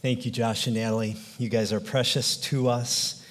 Thank 0.00 0.24
you, 0.24 0.30
Josh 0.30 0.68
and 0.68 0.76
Natalie. 0.76 1.16
You 1.38 1.48
guys 1.48 1.72
are 1.72 1.80
precious 1.80 2.36
to 2.36 2.68
us. 2.68 3.26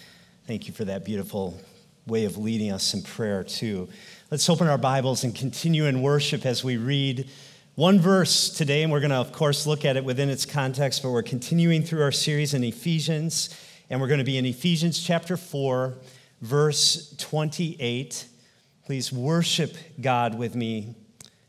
Thank 0.48 0.68
you 0.68 0.74
for 0.74 0.84
that 0.84 1.06
beautiful 1.06 1.58
way 2.06 2.26
of 2.26 2.38
leading 2.38 2.74
us 2.74 2.94
in 2.94 3.04
prayer, 3.04 3.46
too. 3.46 3.88
Let's 4.32 4.50
open 4.50 4.68
our 4.68 4.78
Bibles 4.78 5.24
and 5.24 5.34
continue 5.34 5.86
in 5.86 6.02
worship 6.02 6.46
as 6.46 6.66
we 6.66 6.76
read 6.76 7.30
one 7.76 8.02
verse 8.02 8.50
today, 8.50 8.84
and 8.84 8.92
we're 8.92 9.00
going 9.00 9.12
to, 9.12 9.16
of 9.16 9.32
course, 9.32 9.66
look 9.66 9.86
at 9.86 9.96
it 9.96 10.04
within 10.04 10.30
its 10.30 10.46
context, 10.46 11.04
but 11.04 11.12
we're 11.12 11.24
continuing 11.24 11.84
through 11.84 12.04
our 12.04 12.12
series 12.12 12.54
in 12.54 12.66
Ephesians, 12.66 13.50
and 13.90 14.02
we're 14.02 14.08
going 14.08 14.18
to 14.18 14.26
be 14.26 14.38
in 14.38 14.46
Ephesians 14.46 15.02
chapter 15.02 15.38
4, 15.38 15.94
verse 16.42 17.16
28. 17.18 18.26
Please 18.86 19.14
worship 19.14 19.78
God 20.02 20.38
with 20.38 20.54
me 20.54 20.96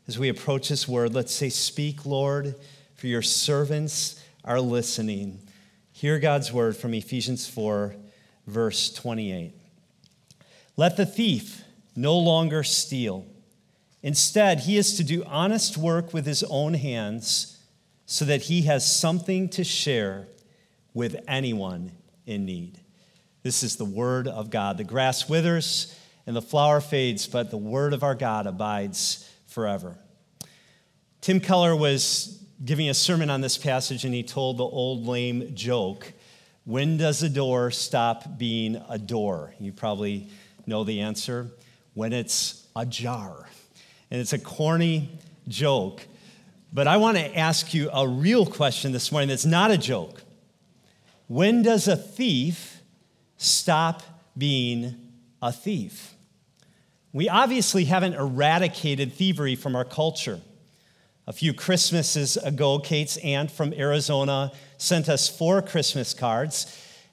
as 0.07 0.17
we 0.17 0.29
approach 0.29 0.69
this 0.69 0.87
word. 0.87 1.13
Let's 1.13 1.35
say, 1.35 1.49
Speak, 1.49 2.05
Lord, 2.05 2.55
for 2.95 3.07
your 3.07 3.21
servants 3.21 4.18
are 4.43 4.61
listening, 4.61 5.39
hear 5.91 6.19
God's 6.19 6.51
word 6.51 6.77
from 6.77 6.93
Ephesians 6.93 7.47
4, 7.47 7.95
verse 8.47 8.91
28. 8.93 9.53
Let 10.77 10.97
the 10.97 11.05
thief 11.05 11.63
no 11.95 12.17
longer 12.17 12.63
steal. 12.63 13.25
Instead, 14.01 14.61
he 14.61 14.77
is 14.77 14.95
to 14.95 15.03
do 15.03 15.23
honest 15.25 15.77
work 15.77 16.13
with 16.13 16.25
his 16.25 16.43
own 16.43 16.73
hands 16.73 17.57
so 18.05 18.25
that 18.25 18.43
he 18.43 18.61
has 18.63 18.89
something 18.89 19.49
to 19.49 19.63
share 19.63 20.27
with 20.93 21.17
anyone 21.27 21.91
in 22.25 22.45
need. 22.45 22.79
This 23.43 23.61
is 23.63 23.75
the 23.75 23.85
word 23.85 24.27
of 24.27 24.49
God. 24.49 24.77
The 24.77 24.83
grass 24.83 25.27
withers 25.29 25.95
and 26.25 26.35
the 26.35 26.41
flower 26.41 26.81
fades, 26.81 27.27
but 27.27 27.51
the 27.51 27.57
word 27.57 27.93
of 27.93 28.03
our 28.03 28.15
God 28.15 28.47
abides 28.47 29.29
forever. 29.47 29.97
Tim 31.21 31.39
Keller 31.39 31.75
was 31.75 32.38
giving 32.63 32.89
a 32.89 32.93
sermon 32.93 33.29
on 33.29 33.41
this 33.41 33.57
passage, 33.57 34.05
and 34.05 34.13
he 34.13 34.23
told 34.23 34.57
the 34.57 34.63
old 34.63 35.05
lame 35.05 35.55
joke 35.55 36.13
When 36.65 36.97
does 36.97 37.23
a 37.23 37.29
door 37.29 37.71
stop 37.71 38.37
being 38.37 38.81
a 38.89 38.97
door? 38.97 39.53
You 39.59 39.71
probably 39.71 40.29
know 40.65 40.83
the 40.83 41.01
answer 41.01 41.51
when 41.93 42.13
it's 42.13 42.67
ajar. 42.75 43.47
And 44.11 44.19
it's 44.19 44.33
a 44.33 44.39
corny 44.39 45.09
joke. 45.47 46.05
But 46.71 46.87
I 46.87 46.97
want 46.97 47.17
to 47.17 47.37
ask 47.37 47.73
you 47.73 47.89
a 47.91 48.07
real 48.07 48.45
question 48.45 48.91
this 48.91 49.11
morning 49.11 49.29
that's 49.29 49.45
not 49.45 49.71
a 49.71 49.77
joke. 49.77 50.21
When 51.27 51.61
does 51.61 51.87
a 51.87 51.95
thief 51.95 52.81
stop 53.37 54.03
being 54.37 54.95
a 55.41 55.51
thief? 55.51 56.13
We 57.11 57.27
obviously 57.27 57.85
haven't 57.85 58.13
eradicated 58.13 59.13
thievery 59.13 59.55
from 59.55 59.75
our 59.75 59.85
culture. 59.85 60.41
A 61.29 61.31
few 61.31 61.53
Christmases 61.53 62.37
ago, 62.37 62.79
Kate's 62.79 63.17
aunt 63.17 63.51
from 63.51 63.71
Arizona 63.73 64.51
sent 64.79 65.07
us 65.07 65.29
four 65.29 65.61
Christmas 65.61 66.15
cards 66.15 66.65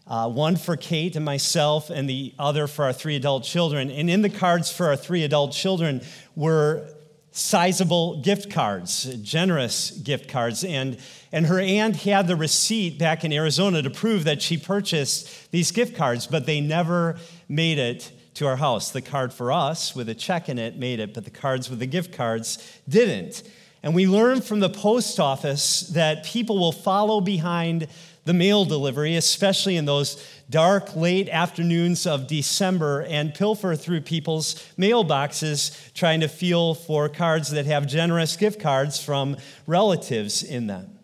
uh, 0.07 0.31
one 0.31 0.57
for 0.57 0.75
Kate 0.75 1.17
and 1.17 1.25
myself, 1.25 1.91
and 1.91 2.09
the 2.09 2.33
other 2.39 2.67
for 2.67 2.87
our 2.87 2.95
three 2.95 3.15
adult 3.15 3.45
children. 3.45 3.91
And 3.91 4.09
in 4.09 4.23
the 4.23 4.31
cards 4.31 4.73
for 4.73 4.87
our 4.87 4.97
three 4.97 5.23
adult 5.23 5.53
children 5.53 6.01
were 6.35 6.89
sizable 7.31 8.23
gift 8.23 8.51
cards, 8.51 9.05
generous 9.17 9.91
gift 9.91 10.31
cards. 10.31 10.65
And, 10.65 10.97
and 11.31 11.45
her 11.45 11.61
aunt 11.61 11.97
had 11.97 12.27
the 12.27 12.37
receipt 12.37 12.99
back 12.99 13.23
in 13.23 13.35
Arizona 13.35 13.83
to 13.83 13.91
prove 13.91 14.25
that 14.25 14.41
she 14.41 14.57
purchased 14.57 15.51
these 15.51 15.73
gift 15.73 15.95
cards, 15.95 16.27
but 16.27 16.47
they 16.47 16.63
never 16.63 17.19
made 17.51 17.79
it 17.79 18.13
to 18.35 18.47
our 18.47 18.57
house. 18.57 18.93
The 18.93 19.03
card 19.03 19.35
for 19.35 19.53
us 19.53 19.95
with 19.95 20.09
a 20.09 20.15
check 20.15 20.49
in 20.49 20.59
it 20.59 20.79
made 20.79 21.01
it, 21.01 21.13
but 21.13 21.25
the 21.25 21.31
cards 21.31 21.69
with 21.69 21.81
the 21.81 21.87
gift 21.87 22.15
cards 22.15 22.81
didn't. 22.89 23.43
And 23.87 23.95
we 23.95 24.09
learn 24.09 24.41
from 24.41 24.59
the 24.59 24.69
post 24.69 25.21
office 25.21 25.83
that 25.91 26.25
people 26.25 26.59
will 26.59 26.73
follow 26.73 27.21
behind 27.21 27.87
the 28.25 28.35
mail 28.35 28.65
delivery, 28.65 29.15
especially 29.15 29.77
in 29.77 29.85
those 29.85 30.29
dark, 30.51 30.97
late 30.97 31.29
afternoons 31.29 32.05
of 32.05 32.27
December, 32.27 33.03
and 33.03 33.33
pilfer 33.33 33.77
through 33.77 34.01
people's 34.01 34.57
mailboxes 34.77 35.95
trying 35.95 36.19
to 36.19 36.27
feel 36.27 36.75
for 36.75 37.09
cards 37.09 37.53
that 37.53 37.67
have 37.67 37.87
generous 37.87 38.37
gift 38.37 38.61
cards 38.61 39.01
from 39.01 39.37
relatives 39.69 40.43
in 40.43 40.67
them. 40.67 40.99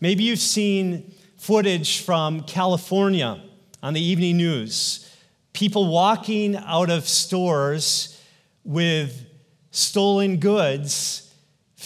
Maybe 0.00 0.24
you've 0.24 0.38
seen 0.38 1.12
footage 1.36 2.00
from 2.00 2.44
California 2.44 3.42
on 3.82 3.92
the 3.92 4.00
evening 4.00 4.38
news. 4.38 5.14
People 5.52 5.88
walking 5.88 6.56
out 6.56 6.88
of 6.88 7.06
stores 7.06 8.18
with 8.64 9.22
stolen 9.70 10.38
goods 10.38 11.24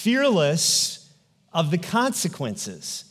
fearless 0.02 1.10
of 1.52 1.70
the 1.70 1.78
consequences. 1.78 3.04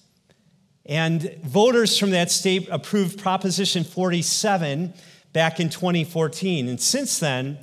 And 0.85 1.37
voters 1.43 1.97
from 1.97 2.11
that 2.11 2.31
state 2.31 2.67
approved 2.71 3.19
Proposition 3.19 3.83
47 3.83 4.93
back 5.31 5.59
in 5.59 5.69
2014. 5.69 6.67
And 6.67 6.81
since 6.81 7.19
then, 7.19 7.59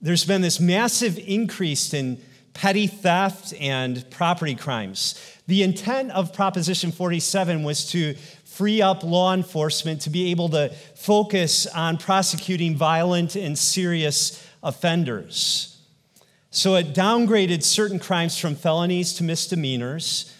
there's 0.00 0.24
been 0.24 0.40
this 0.40 0.58
massive 0.58 1.18
increase 1.18 1.94
in 1.94 2.20
petty 2.52 2.88
theft 2.88 3.54
and 3.60 4.04
property 4.10 4.56
crimes. 4.56 5.14
The 5.46 5.62
intent 5.62 6.10
of 6.10 6.32
Proposition 6.32 6.90
47 6.90 7.62
was 7.62 7.88
to 7.92 8.14
free 8.44 8.82
up 8.82 9.04
law 9.04 9.32
enforcement 9.32 10.00
to 10.02 10.10
be 10.10 10.32
able 10.32 10.48
to 10.48 10.70
focus 10.96 11.66
on 11.68 11.98
prosecuting 11.98 12.74
violent 12.74 13.36
and 13.36 13.56
serious 13.56 14.44
offenders. 14.62 15.69
So 16.50 16.74
it 16.74 16.94
downgraded 16.94 17.62
certain 17.62 18.00
crimes 18.00 18.36
from 18.36 18.56
felonies 18.56 19.14
to 19.14 19.24
misdemeanors. 19.24 20.36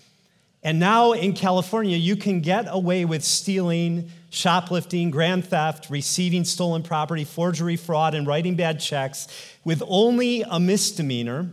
And 0.63 0.79
now 0.81 1.13
in 1.13 1.33
California, 1.33 1.97
you 1.97 2.17
can 2.17 2.41
get 2.41 2.67
away 2.69 3.05
with 3.05 3.25
stealing, 3.25 4.11
shoplifting, 4.29 5.11
grand 5.11 5.47
theft, 5.47 5.89
receiving 5.89 6.45
stolen 6.45 6.83
property, 6.83 7.25
forgery, 7.25 7.77
fraud, 7.77 8.15
and 8.15 8.27
writing 8.27 8.57
bad 8.57 8.81
checks 8.81 9.29
with 9.65 9.83
only 9.87 10.43
a 10.43 10.59
misdemeanor 10.59 11.51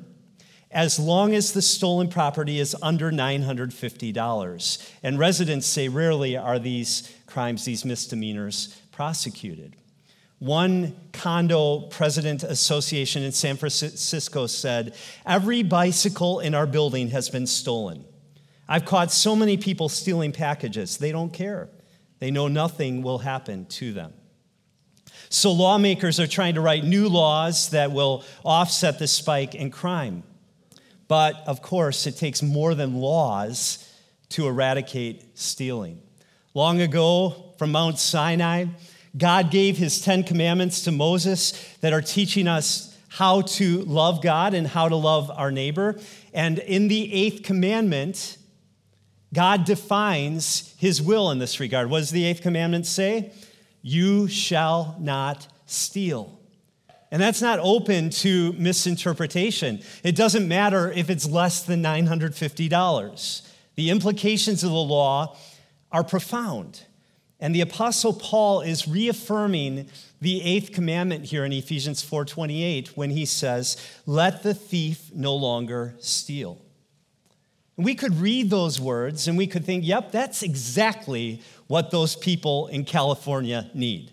as 0.72 1.00
long 1.00 1.34
as 1.34 1.54
the 1.54 1.62
stolen 1.62 2.10
property 2.10 2.60
is 2.60 2.76
under 2.82 3.12
$950. 3.12 4.92
And 5.04 5.20
residents 5.20 5.68
say 5.68 5.88
rarely 5.88 6.36
are 6.36 6.60
these 6.60 7.14
crimes, 7.26 7.64
these 7.64 7.86
misdemeanors, 7.86 8.76
prosecuted. 8.92 9.76
One 10.40 10.96
condo 11.14 11.82
president 11.82 12.44
association 12.44 13.24
in 13.24 13.32
San 13.32 13.58
Francisco 13.58 14.46
said, 14.46 14.96
Every 15.26 15.64
bicycle 15.64 16.40
in 16.40 16.54
our 16.54 16.68
building 16.68 17.10
has 17.10 17.30
been 17.30 17.48
stolen. 17.48 18.06
I've 18.68 18.86
caught 18.86 19.12
so 19.12 19.36
many 19.36 19.58
people 19.58 19.90
stealing 19.90 20.32
packages. 20.32 20.98
They 20.98 21.12
don't 21.12 21.34
care, 21.34 21.70
they 22.20 22.32
know 22.32 22.48
nothing 22.48 23.02
will 23.02 23.20
happen 23.20 23.66
to 23.66 23.94
them. 23.94 24.14
So, 25.30 25.52
lawmakers 25.52 26.20
are 26.20 26.28
trying 26.28 26.56
to 26.56 26.62
write 26.62 26.84
new 26.84 27.10
laws 27.10 27.72
that 27.72 27.92
will 27.92 28.24
offset 28.46 29.00
the 29.00 29.08
spike 29.08 29.56
in 29.56 29.72
crime. 29.72 30.24
But 31.08 31.36
of 31.48 31.62
course, 31.62 32.06
it 32.06 32.18
takes 32.18 32.44
more 32.44 32.76
than 32.76 32.96
laws 32.96 33.92
to 34.30 34.48
eradicate 34.48 35.38
stealing. 35.38 36.02
Long 36.54 36.82
ago, 36.82 37.54
from 37.58 37.72
Mount 37.72 37.98
Sinai, 37.98 38.66
God 39.18 39.52
gave 39.52 39.78
his 39.78 40.02
Ten 40.02 40.24
Commandments 40.24 40.84
to 40.84 40.92
Moses 40.92 41.52
that 41.82 41.94
are 41.94 42.02
teaching 42.02 42.48
us 42.48 42.96
how 43.10 43.42
to 43.42 43.82
love 43.84 44.22
God 44.22 44.54
and 44.54 44.68
how 44.68 44.90
to 44.90 44.96
love 44.96 45.32
our 45.32 45.52
neighbor. 45.52 46.00
And 46.34 46.60
in 46.60 46.88
the 46.88 47.12
eighth 47.14 47.44
commandment, 47.44 48.38
God 49.34 49.66
defines 49.66 50.76
his 50.78 51.02
will 51.02 51.32
in 51.32 51.40
this 51.40 51.60
regard. 51.60 51.90
What 51.90 52.00
does 52.00 52.12
the 52.12 52.26
eighth 52.26 52.42
commandment 52.42 52.86
say? 52.86 53.32
You 53.82 54.28
shall 54.28 54.96
not 55.00 55.48
steal. 55.66 56.40
And 57.10 57.22
that's 57.22 57.42
not 57.42 57.60
open 57.60 58.10
to 58.10 58.54
misinterpretation. 58.54 59.82
It 60.04 60.16
doesn't 60.16 60.48
matter 60.48 60.92
if 60.92 61.10
it's 61.10 61.26
less 61.26 61.64
than 61.64 61.82
$950. 61.82 63.42
The 63.76 63.90
implications 63.90 64.64
of 64.64 64.72
the 64.72 64.76
law 64.76 65.38
are 65.92 66.04
profound. 66.04 66.82
And 67.40 67.54
the 67.54 67.62
apostle 67.62 68.14
Paul 68.14 68.62
is 68.62 68.88
reaffirming 68.88 69.90
the 70.20 70.42
eighth 70.42 70.72
commandment 70.72 71.26
here 71.26 71.46
in 71.46 71.54
Ephesians 71.54 72.02
4:28 72.02 72.98
when 72.98 73.12
he 73.12 73.26
says, 73.26 73.78
"Let 74.06 74.42
the 74.42 74.56
thief 74.56 75.12
no 75.14 75.36
longer 75.36 75.96
steal." 76.00 76.58
We 77.76 77.94
could 77.94 78.20
read 78.20 78.50
those 78.50 78.80
words 78.80 79.28
and 79.28 79.38
we 79.38 79.46
could 79.46 79.66
think, 79.66 79.86
"Yep, 79.86 80.12
that's 80.12 80.42
exactly 80.42 81.42
what 81.68 81.92
those 81.92 82.16
people 82.16 82.68
in 82.68 82.86
California 82.86 83.70
need. 83.76 84.12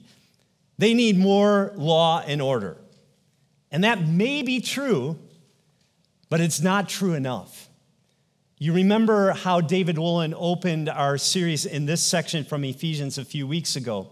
They 0.76 0.92
need 0.92 1.16
more 1.16 1.72
law 1.76 2.22
and 2.26 2.42
order." 2.42 2.76
And 3.70 3.82
that 3.84 4.06
may 4.06 4.42
be 4.42 4.60
true, 4.60 5.18
but 6.28 6.40
it's 6.40 6.60
not 6.60 6.90
true 6.90 7.14
enough. 7.14 7.70
You 8.64 8.72
remember 8.72 9.32
how 9.32 9.60
David 9.60 9.98
Woolen 9.98 10.32
opened 10.34 10.88
our 10.88 11.18
series 11.18 11.66
in 11.66 11.84
this 11.84 12.02
section 12.02 12.46
from 12.46 12.64
Ephesians 12.64 13.18
a 13.18 13.24
few 13.26 13.46
weeks 13.46 13.76
ago. 13.76 14.10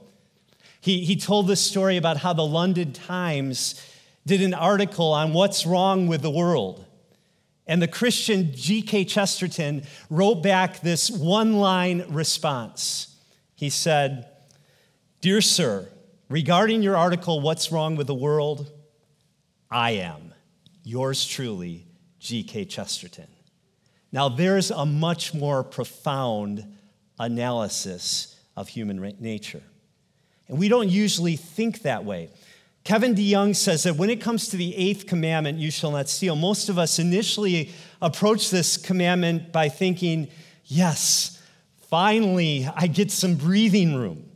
He, 0.79 1.07
he 1.07 1.17
told 1.17 1.47
this 1.47 1.63
story 1.63 1.97
about 1.97 2.19
how 2.19 2.35
the 2.35 2.45
London 2.45 2.93
Times 2.93 3.83
did 4.27 4.43
an 4.43 4.53
article 4.53 5.15
on 5.15 5.33
what's 5.33 5.65
wrong 5.65 6.07
with 6.07 6.21
the 6.21 6.31
world. 6.31 6.85
And 7.67 7.81
the 7.81 7.89
Christian 7.89 8.53
G.K. 8.55 9.07
Chesterton 9.07 9.85
wrote 10.11 10.43
back 10.43 10.83
this 10.83 11.11
one 11.11 11.55
line 11.55 12.05
response. 12.11 13.17
He 13.55 13.71
said, 13.71 14.29
Dear 15.23 15.41
Sir, 15.41 15.89
regarding 16.29 16.83
your 16.83 16.99
article, 16.99 17.41
What's 17.41 17.73
Wrong 17.73 17.97
with 17.97 18.07
the 18.07 18.15
World? 18.15 18.71
I 19.71 19.93
am. 19.93 20.35
Yours 20.85 21.27
truly, 21.27 21.87
G.K. 22.19 22.67
Chesterton. 22.67 23.29
Now, 24.13 24.29
there's 24.29 24.71
a 24.71 24.85
much 24.85 25.33
more 25.33 25.65
profound 25.65 26.65
analysis 27.19 28.37
of 28.57 28.69
human 28.69 29.15
nature. 29.19 29.63
And 30.49 30.59
we 30.59 30.69
don't 30.69 30.91
usually 30.91 31.37
think 31.37 31.83
that 31.83 32.05
way. 32.05 32.29
Kevin 32.85 33.15
DeYoung 33.15 33.55
says 33.55 33.85
that 33.85 33.97
when 33.97 34.11
it 34.11 34.21
comes 34.21 34.49
to 34.49 34.57
the 34.57 34.77
eighth 34.77 35.07
commandment, 35.07 35.59
you 35.59 35.71
shall 35.71 35.93
not 35.93 36.09
steal, 36.09 36.37
most 36.37 36.69
of 36.69 36.79
us 36.79 36.99
initially 36.99 37.71
approach 38.03 38.51
this 38.51 38.77
commandment 38.77 39.53
by 39.53 39.69
thinking, 39.69 40.29
yes, 40.67 41.41
finally, 41.89 42.69
I 42.75 42.89
get 42.89 43.11
some 43.11 43.37
breathing 43.37 43.95
room. 43.95 44.29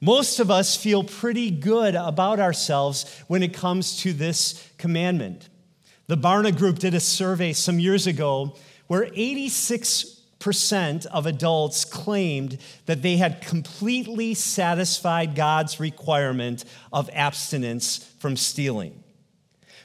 Most 0.00 0.40
of 0.40 0.50
us 0.50 0.76
feel 0.76 1.02
pretty 1.02 1.50
good 1.50 1.94
about 1.94 2.38
ourselves 2.38 3.22
when 3.28 3.42
it 3.42 3.54
comes 3.54 3.96
to 4.02 4.12
this 4.12 4.70
commandment. 4.76 5.48
The 6.06 6.18
Barna 6.18 6.56
Group 6.56 6.78
did 6.78 6.94
a 6.94 7.00
survey 7.00 7.54
some 7.54 7.80
years 7.80 8.06
ago 8.06 8.56
where 8.86 9.06
86% 9.06 11.06
of 11.06 11.26
adults 11.26 11.84
claimed 11.84 12.58
that 12.86 13.02
they 13.02 13.16
had 13.16 13.42
completely 13.42 14.34
satisfied 14.34 15.34
God's 15.34 15.80
requirement 15.80 16.64
of 16.92 17.10
abstinence 17.12 17.98
from 18.18 18.36
stealing. 18.36 19.02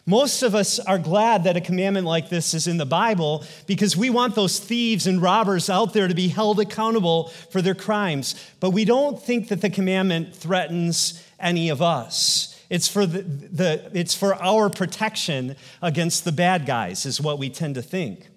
Most 0.06 0.42
of 0.42 0.56
us 0.56 0.80
are 0.80 0.98
glad 0.98 1.44
that 1.44 1.58
a 1.58 1.62
commandment 1.62 2.08
like 2.08 2.30
this 2.30 2.54
is 2.54 2.68
in 2.68 2.78
the 2.78 2.86
Bible 2.86 3.44
because 3.68 3.96
we 3.96 4.10
want 4.10 4.34
those 4.34 4.60
thieves 4.60 5.06
and 5.06 5.22
robbers 5.22 5.70
out 5.70 5.94
there 5.94 6.08
to 6.08 6.16
be 6.16 6.28
held 6.28 6.60
accountable 6.60 7.28
for 7.52 7.62
their 7.62 7.76
crimes. 7.76 8.36
But 8.60 8.72
we 8.72 8.84
don't 8.84 9.22
think 9.22 9.50
that 9.50 9.62
the 9.62 9.70
commandment 9.70 10.36
threatens 10.36 11.24
any 11.40 11.70
of 11.70 11.84
us. 11.84 12.60
It's 12.70 12.88
for, 12.88 13.06
the, 13.06 13.22
the, 13.22 13.92
it's 13.94 14.16
for 14.16 14.34
our 14.36 14.70
protection 14.70 15.56
against 15.82 16.26
the 16.26 16.32
bad 16.32 16.66
guys, 16.66 17.06
is 17.06 17.22
what 17.22 17.38
we 17.38 17.50
tend 17.50 17.76
to 17.76 17.82
think. 17.82 18.31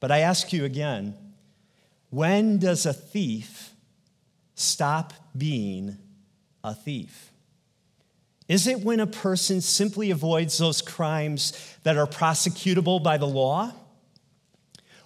But 0.00 0.10
I 0.10 0.20
ask 0.20 0.52
you 0.52 0.64
again 0.64 1.14
when 2.10 2.58
does 2.58 2.86
a 2.86 2.92
thief 2.92 3.72
stop 4.54 5.12
being 5.36 5.98
a 6.64 6.74
thief? 6.74 7.32
Is 8.48 8.66
it 8.66 8.80
when 8.80 9.00
a 9.00 9.06
person 9.06 9.60
simply 9.60 10.10
avoids 10.10 10.56
those 10.56 10.80
crimes 10.80 11.52
that 11.82 11.98
are 11.98 12.06
prosecutable 12.06 13.02
by 13.02 13.18
the 13.18 13.26
law? 13.26 13.72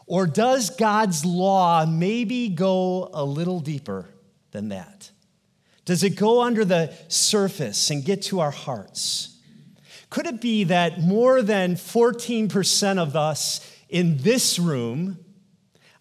Or 0.06 0.26
does 0.26 0.70
God's 0.70 1.24
law 1.24 1.84
maybe 1.86 2.48
go 2.48 3.10
a 3.12 3.24
little 3.24 3.60
deeper 3.60 4.08
than 4.52 4.68
that? 4.68 5.10
Does 5.84 6.04
it 6.04 6.10
go 6.10 6.42
under 6.42 6.64
the 6.64 6.94
surface 7.08 7.90
and 7.90 8.04
get 8.04 8.22
to 8.22 8.38
our 8.40 8.50
hearts? 8.52 9.36
Could 10.10 10.26
it 10.26 10.40
be 10.40 10.64
that 10.64 11.00
more 11.00 11.42
than 11.42 11.74
14% 11.74 12.98
of 12.98 13.16
us 13.16 13.66
in 13.92 14.16
this 14.16 14.58
room 14.58 15.18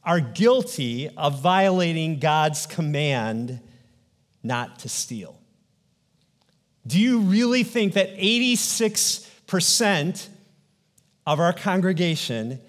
are 0.03 0.19
guilty 0.19 1.09
of 1.09 1.41
violating 1.41 2.19
God's 2.19 2.65
command 2.65 3.59
not 4.41 4.79
to 4.79 4.89
steal? 4.89 5.37
Do 6.87 6.99
you 6.99 7.19
really 7.19 7.63
think 7.63 7.93
that 7.93 8.17
86% 8.17 10.27
of 11.27 11.39
our 11.39 11.53
congregation 11.53 12.59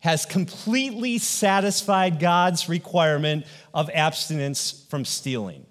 has 0.00 0.26
completely 0.26 1.16
satisfied 1.16 2.20
God's 2.20 2.68
requirement 2.68 3.46
of 3.72 3.88
abstinence 3.94 4.84
from 4.90 5.06
stealing? 5.06 5.64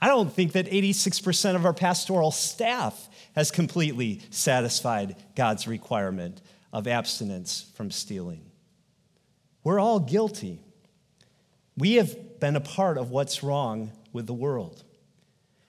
I 0.00 0.08
don't 0.08 0.30
think 0.30 0.52
that 0.52 0.66
86% 0.66 1.54
of 1.54 1.64
our 1.64 1.72
pastoral 1.72 2.32
staff 2.32 3.08
has 3.34 3.50
completely 3.50 4.20
satisfied 4.30 5.16
God's 5.34 5.66
requirement 5.66 6.42
of 6.76 6.86
abstinence 6.86 7.72
from 7.74 7.90
stealing. 7.90 8.42
We're 9.64 9.80
all 9.80 9.98
guilty. 9.98 10.60
We 11.74 11.94
have 11.94 12.38
been 12.38 12.54
a 12.54 12.60
part 12.60 12.98
of 12.98 13.10
what's 13.10 13.42
wrong 13.42 13.92
with 14.12 14.26
the 14.26 14.34
world. 14.34 14.84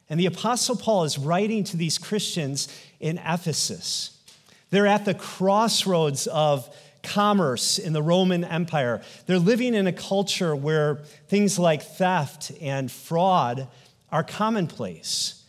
And 0.09 0.19
the 0.19 0.25
Apostle 0.25 0.75
Paul 0.75 1.05
is 1.05 1.17
writing 1.17 1.63
to 1.63 1.77
these 1.77 1.97
Christians 1.97 2.67
in 2.99 3.19
Ephesus. 3.19 4.21
They're 4.69 4.85
at 4.85 5.05
the 5.05 5.13
crossroads 5.13 6.27
of 6.27 6.69
commerce 7.03 7.79
in 7.79 7.93
the 7.93 8.03
Roman 8.03 8.43
Empire. 8.43 9.01
They're 9.27 9.39
living 9.39 9.75
in 9.75 9.87
a 9.87 9.93
culture 9.93 10.57
where 10.57 10.95
things 11.29 11.57
like 11.57 11.83
theft 11.83 12.51
and 12.59 12.91
fraud 12.91 13.69
are 14.11 14.25
commonplace. 14.25 15.41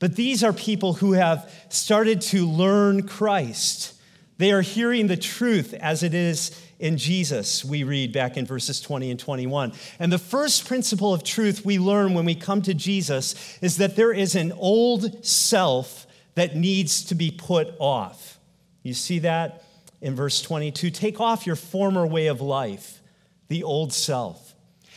But 0.00 0.16
these 0.16 0.42
are 0.42 0.52
people 0.52 0.94
who 0.94 1.12
have 1.12 1.48
started 1.68 2.20
to 2.22 2.48
learn 2.48 3.06
Christ. 3.06 3.93
They 4.38 4.52
are 4.52 4.62
hearing 4.62 5.06
the 5.06 5.16
truth 5.16 5.74
as 5.74 6.02
it 6.02 6.14
is 6.14 6.60
in 6.78 6.98
Jesus, 6.98 7.64
we 7.64 7.84
read 7.84 8.12
back 8.12 8.36
in 8.36 8.44
verses 8.44 8.80
20 8.80 9.10
and 9.10 9.18
21. 9.18 9.72
And 9.98 10.12
the 10.12 10.18
first 10.18 10.66
principle 10.66 11.14
of 11.14 11.22
truth 11.22 11.64
we 11.64 11.78
learn 11.78 12.14
when 12.14 12.24
we 12.24 12.34
come 12.34 12.62
to 12.62 12.74
Jesus 12.74 13.58
is 13.62 13.76
that 13.78 13.96
there 13.96 14.12
is 14.12 14.34
an 14.34 14.52
old 14.52 15.24
self 15.24 16.06
that 16.34 16.56
needs 16.56 17.04
to 17.06 17.14
be 17.14 17.30
put 17.30 17.74
off. 17.78 18.38
You 18.82 18.92
see 18.92 19.20
that 19.20 19.64
in 20.00 20.14
verse 20.14 20.42
22. 20.42 20.90
Take 20.90 21.20
off 21.20 21.46
your 21.46 21.56
former 21.56 22.06
way 22.06 22.26
of 22.26 22.40
life, 22.40 23.00
the 23.48 23.62
old 23.62 23.92
self. 23.92 24.54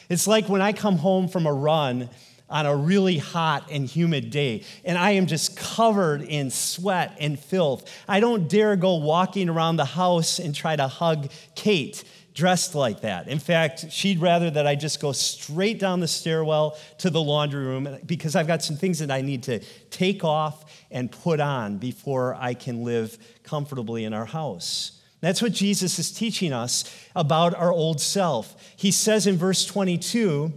It's 0.10 0.28
like 0.28 0.50
when 0.50 0.62
I 0.62 0.74
come 0.74 0.98
home 0.98 1.28
from 1.28 1.46
a 1.46 1.54
run 1.54 2.10
on 2.50 2.66
a 2.66 2.76
really 2.76 3.18
hot 3.18 3.70
and 3.72 3.88
humid 3.88 4.30
day, 4.30 4.64
and 4.86 4.98
I 4.98 5.12
am 5.12 5.26
just 5.26 5.58
covered 5.58 6.22
in 6.22 6.50
sweat 6.50 7.18
and 7.20 7.40
filth. 7.40 7.92
I 8.08 8.20
don't 8.20 8.48
dare 8.48 8.76
go 8.76 8.96
walking 8.96 9.50
around 9.50 9.78
the 9.78 9.86
house 9.86 10.40
and 10.40 10.56
try 10.56 10.76
to 10.76 10.88
hug 10.88 11.30
Kate 11.56 12.04
dressed 12.38 12.76
like 12.76 13.02
that. 13.02 13.28
In 13.28 13.40
fact, 13.40 13.92
she'd 13.92 14.20
rather 14.20 14.52
that 14.52 14.68
I 14.68 14.76
just 14.76 15.02
go 15.02 15.12
straight 15.12 15.80
down 15.80 16.02
the 16.02 16.08
stairwell 16.08 16.78
to 17.00 17.10
the 17.10 17.22
laundry 17.22 17.66
room 17.66 17.98
because 18.06 18.36
I've 18.36 18.46
got 18.46 18.62
some 18.62 18.76
things 18.76 19.00
that 19.00 19.10
I 19.10 19.22
need 19.22 19.42
to 19.44 19.60
take 19.90 20.24
off 20.24 20.64
and 20.92 21.12
put 21.12 21.40
on 21.40 21.80
before 21.80 22.36
I 22.36 22.54
can 22.54 22.84
live 22.84 23.18
comfortably 23.42 24.06
in 24.06 24.14
our 24.14 24.26
house. 24.26 25.02
That's 25.20 25.42
what 25.42 25.52
Jesus 25.52 25.98
is 25.98 26.12
teaching 26.12 26.54
us 26.54 26.84
about 27.16 27.56
our 27.56 27.72
old 27.72 28.00
self. 28.00 28.56
He 28.76 28.92
says 28.92 29.26
in 29.26 29.36
verse 29.36 29.66
22 29.66 30.54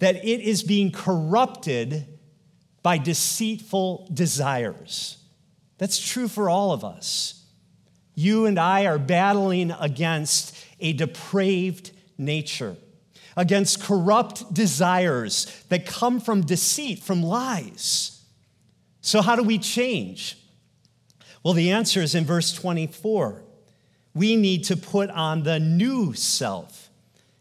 that 0.00 0.16
it 0.16 0.40
is 0.40 0.62
being 0.62 0.90
corrupted 0.90 2.06
by 2.82 2.98
deceitful 2.98 4.08
desires. 4.12 5.18
That's 5.78 5.98
true 5.98 6.28
for 6.28 6.50
all 6.50 6.72
of 6.72 6.84
us. 6.84 7.44
You 8.14 8.46
and 8.46 8.58
I 8.58 8.86
are 8.86 8.98
battling 8.98 9.70
against 9.70 10.56
a 10.80 10.92
depraved 10.92 11.92
nature, 12.18 12.76
against 13.36 13.82
corrupt 13.82 14.52
desires 14.52 15.46
that 15.68 15.86
come 15.86 16.20
from 16.20 16.42
deceit, 16.42 17.02
from 17.02 17.22
lies. 17.22 18.22
So, 19.00 19.22
how 19.22 19.36
do 19.36 19.42
we 19.42 19.58
change? 19.58 20.36
Well, 21.42 21.54
the 21.54 21.70
answer 21.70 22.02
is 22.02 22.14
in 22.14 22.24
verse 22.24 22.52
24. 22.52 23.42
We 24.14 24.36
need 24.36 24.64
to 24.64 24.76
put 24.76 25.08
on 25.10 25.42
the 25.42 25.58
new 25.58 26.12
self 26.12 26.89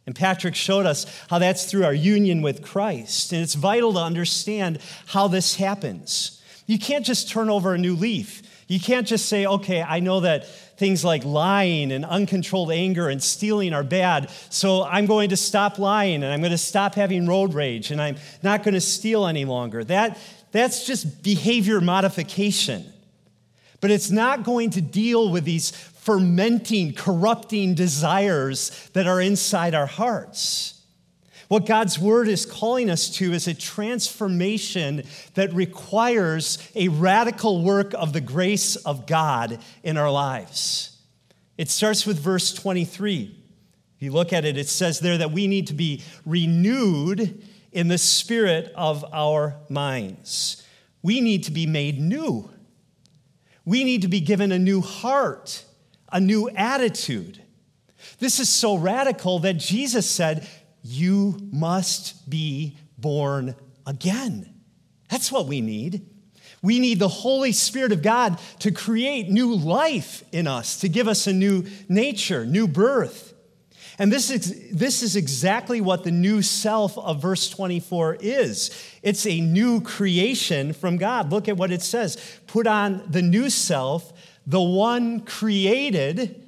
and 0.10 0.16
Patrick 0.16 0.56
showed 0.56 0.88
us 0.88 1.06
how 1.30 1.38
that's 1.38 1.66
through 1.66 1.86
our 1.86 1.94
union 1.94 2.42
with 2.42 2.64
Christ. 2.64 3.32
And 3.32 3.44
it's 3.44 3.54
vital 3.54 3.94
to 3.94 4.00
understand 4.00 4.80
how 5.06 5.28
this 5.28 5.58
happens. 5.58 6.42
You 6.66 6.80
can't 6.80 7.06
just 7.06 7.30
turn 7.30 7.48
over 7.48 7.76
a 7.76 7.78
new 7.78 7.96
leaf. 7.96 8.42
You 8.68 8.80
can't 8.80 9.06
just 9.06 9.28
say, 9.30 9.46
okay, 9.46 9.84
I 9.84 10.00
know 10.00 10.22
that 10.22 10.48
things 10.80 11.06
like 11.06 11.24
lying 11.26 11.92
and 11.92 12.04
uncontrolled 12.04 12.72
anger 12.72 13.08
and 13.08 13.22
stealing 13.22 13.72
are 13.72 13.84
bad, 13.84 14.32
so 14.50 14.84
I'm 14.84 15.06
going 15.06 15.30
to 15.30 15.38
stop 15.38 15.78
lying 15.78 16.24
and 16.24 16.34
I'm 16.34 16.40
going 16.40 16.54
to 16.54 16.58
stop 16.58 16.96
having 16.96 17.28
road 17.28 17.54
rage 17.54 17.92
and 17.92 18.02
I'm 18.02 18.16
not 18.42 18.64
going 18.64 18.74
to 18.74 18.82
steal 18.82 19.28
any 19.28 19.46
longer. 19.46 19.84
That, 19.84 20.18
that's 20.52 20.88
just 20.88 21.22
behavior 21.22 21.82
modification. 21.82 22.84
But 23.80 23.92
it's 23.92 24.10
not 24.10 24.44
going 24.44 24.72
to 24.72 24.82
deal 24.82 25.30
with 25.30 25.46
these 25.46 25.70
fermenting, 26.00 26.94
corrupting 26.94 27.76
desires 27.76 28.90
that 28.94 29.06
are 29.06 29.20
inside 29.20 29.76
our 29.76 29.86
hearts. 29.86 30.82
What 31.50 31.66
God's 31.66 32.00
word 32.00 32.28
is 32.28 32.46
calling 32.46 32.90
us 32.90 33.10
to 33.18 33.34
is 33.34 33.48
a 33.48 33.54
transformation 33.54 35.04
that 35.34 35.54
requires 35.54 36.58
a 36.74 36.88
radical 36.88 37.64
work 37.64 37.94
of 37.96 38.14
the 38.14 38.22
grace 38.22 38.76
of 38.78 39.08
God 39.08 39.60
in 39.84 39.98
our 39.98 40.12
lives. 40.12 40.98
It 41.58 41.70
starts 41.70 42.06
with 42.06 42.18
verse 42.18 42.54
23. 42.54 43.36
If 43.98 44.04
you 44.04 44.12
look 44.12 44.32
at 44.32 44.46
it, 44.46 44.58
it 44.58 44.70
says 44.70 45.02
there 45.02 45.18
that 45.18 45.32
we 45.32 45.48
need 45.48 45.68
to 45.68 45.74
be 45.74 46.04
renewed 46.26 47.44
in 47.72 47.90
the 47.90 47.98
spirit 47.98 48.72
of 48.76 49.04
our 49.12 49.58
minds. 49.70 50.66
We 51.02 51.20
need 51.20 51.44
to 51.46 51.52
be 51.52 51.66
made 51.66 52.00
new. 52.00 52.50
We 53.66 53.84
need 53.84 54.04
to 54.04 54.08
be 54.08 54.22
given 54.22 54.52
a 54.52 54.60
new 54.60 54.82
heart 54.82 55.66
a 56.12 56.20
new 56.20 56.50
attitude. 56.50 57.42
This 58.20 58.40
is 58.40 58.50
so 58.50 58.76
radical 58.76 59.40
that 59.40 59.58
Jesus 59.58 60.10
said, 60.10 60.48
You 60.84 61.38
must 61.52 62.30
be 62.30 62.78
born 62.98 63.56
again. 63.86 64.54
That's 65.10 65.32
what 65.32 65.48
we 65.48 65.62
need. 65.62 66.06
We 66.62 66.80
need 66.80 67.00
the 67.00 67.08
Holy 67.08 67.52
Spirit 67.52 67.92
of 67.92 68.02
God 68.02 68.38
to 68.60 68.72
create 68.72 69.30
new 69.30 69.56
life 69.56 70.24
in 70.32 70.46
us, 70.46 70.82
to 70.82 70.90
give 70.90 71.08
us 71.08 71.26
a 71.26 71.34
new 71.34 71.66
nature, 71.88 72.46
new 72.46 72.68
birth. 72.68 73.34
And 73.98 74.12
this 74.12 74.30
is, 74.30 74.70
this 74.72 75.04
is 75.04 75.18
exactly 75.18 75.82
what 75.82 76.06
the 76.06 76.12
new 76.12 76.42
self 76.42 76.98
of 76.98 77.22
verse 77.22 77.50
24 77.50 78.18
is 78.22 78.72
it's 79.04 79.26
a 79.26 79.42
new 79.42 79.82
creation 79.82 80.72
from 80.72 80.98
God. 80.98 81.32
Look 81.32 81.50
at 81.50 81.58
what 81.58 81.72
it 81.72 81.82
says 81.82 82.18
put 82.48 82.66
on 82.66 83.04
the 83.10 83.22
new 83.22 83.50
self, 83.50 84.14
the 84.48 84.62
one 84.62 85.22
created 85.22 86.44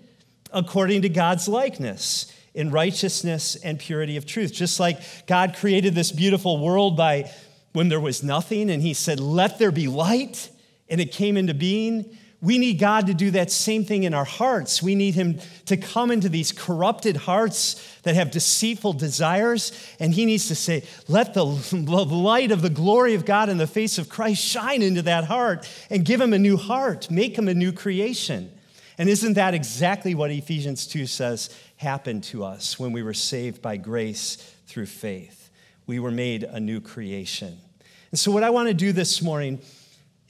according 0.51 1.03
to 1.03 1.09
God's 1.09 1.47
likeness 1.47 2.31
in 2.53 2.71
righteousness 2.71 3.55
and 3.55 3.79
purity 3.79 4.17
of 4.17 4.25
truth. 4.25 4.53
Just 4.53 4.79
like 4.79 4.99
God 5.27 5.55
created 5.55 5.95
this 5.95 6.11
beautiful 6.11 6.59
world 6.59 6.97
by 6.97 7.31
when 7.73 7.89
there 7.89 7.99
was 7.99 8.23
nothing 8.23 8.69
and 8.69 8.81
he 8.81 8.93
said, 8.93 9.19
Let 9.19 9.59
there 9.59 9.71
be 9.71 9.87
light, 9.87 10.49
and 10.89 10.99
it 10.99 11.11
came 11.11 11.37
into 11.37 11.53
being. 11.53 12.17
We 12.41 12.57
need 12.57 12.79
God 12.79 13.05
to 13.05 13.13
do 13.13 13.29
that 13.31 13.51
same 13.51 13.85
thing 13.85 14.01
in 14.03 14.15
our 14.15 14.25
hearts. 14.25 14.81
We 14.81 14.95
need 14.95 15.13
Him 15.13 15.39
to 15.67 15.77
come 15.77 16.09
into 16.09 16.27
these 16.27 16.51
corrupted 16.51 17.15
hearts 17.15 17.99
that 18.01 18.15
have 18.15 18.31
deceitful 18.31 18.93
desires. 18.93 19.71
And 19.99 20.11
He 20.11 20.25
needs 20.25 20.47
to 20.47 20.55
say, 20.55 20.83
Let 21.07 21.33
the 21.35 21.45
light 21.45 22.51
of 22.51 22.63
the 22.63 22.69
glory 22.71 23.13
of 23.13 23.25
God 23.25 23.49
in 23.49 23.59
the 23.59 23.67
face 23.67 23.99
of 23.99 24.09
Christ 24.09 24.43
shine 24.43 24.81
into 24.81 25.03
that 25.03 25.25
heart 25.25 25.69
and 25.91 26.03
give 26.03 26.19
him 26.19 26.33
a 26.33 26.39
new 26.39 26.57
heart, 26.57 27.11
make 27.11 27.37
him 27.37 27.47
a 27.47 27.53
new 27.53 27.71
creation. 27.71 28.51
And 28.97 29.07
isn't 29.07 29.33
that 29.33 29.53
exactly 29.53 30.15
what 30.15 30.31
Ephesians 30.31 30.87
2 30.87 31.05
says 31.05 31.55
happened 31.77 32.23
to 32.25 32.43
us 32.43 32.79
when 32.79 32.91
we 32.91 33.03
were 33.03 33.13
saved 33.13 33.61
by 33.61 33.77
grace 33.77 34.35
through 34.65 34.87
faith? 34.87 35.49
We 35.85 35.99
were 35.99 36.11
made 36.11 36.43
a 36.43 36.59
new 36.59 36.81
creation. 36.81 37.59
And 38.09 38.19
so, 38.19 38.31
what 38.31 38.43
I 38.43 38.49
want 38.49 38.67
to 38.67 38.73
do 38.73 38.91
this 38.91 39.21
morning 39.21 39.61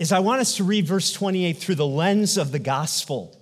is 0.01 0.11
I 0.11 0.17
want 0.17 0.41
us 0.41 0.55
to 0.55 0.63
read 0.63 0.87
verse 0.87 1.13
28 1.13 1.59
through 1.59 1.75
the 1.75 1.85
lens 1.85 2.35
of 2.35 2.51
the 2.51 2.57
gospel. 2.57 3.37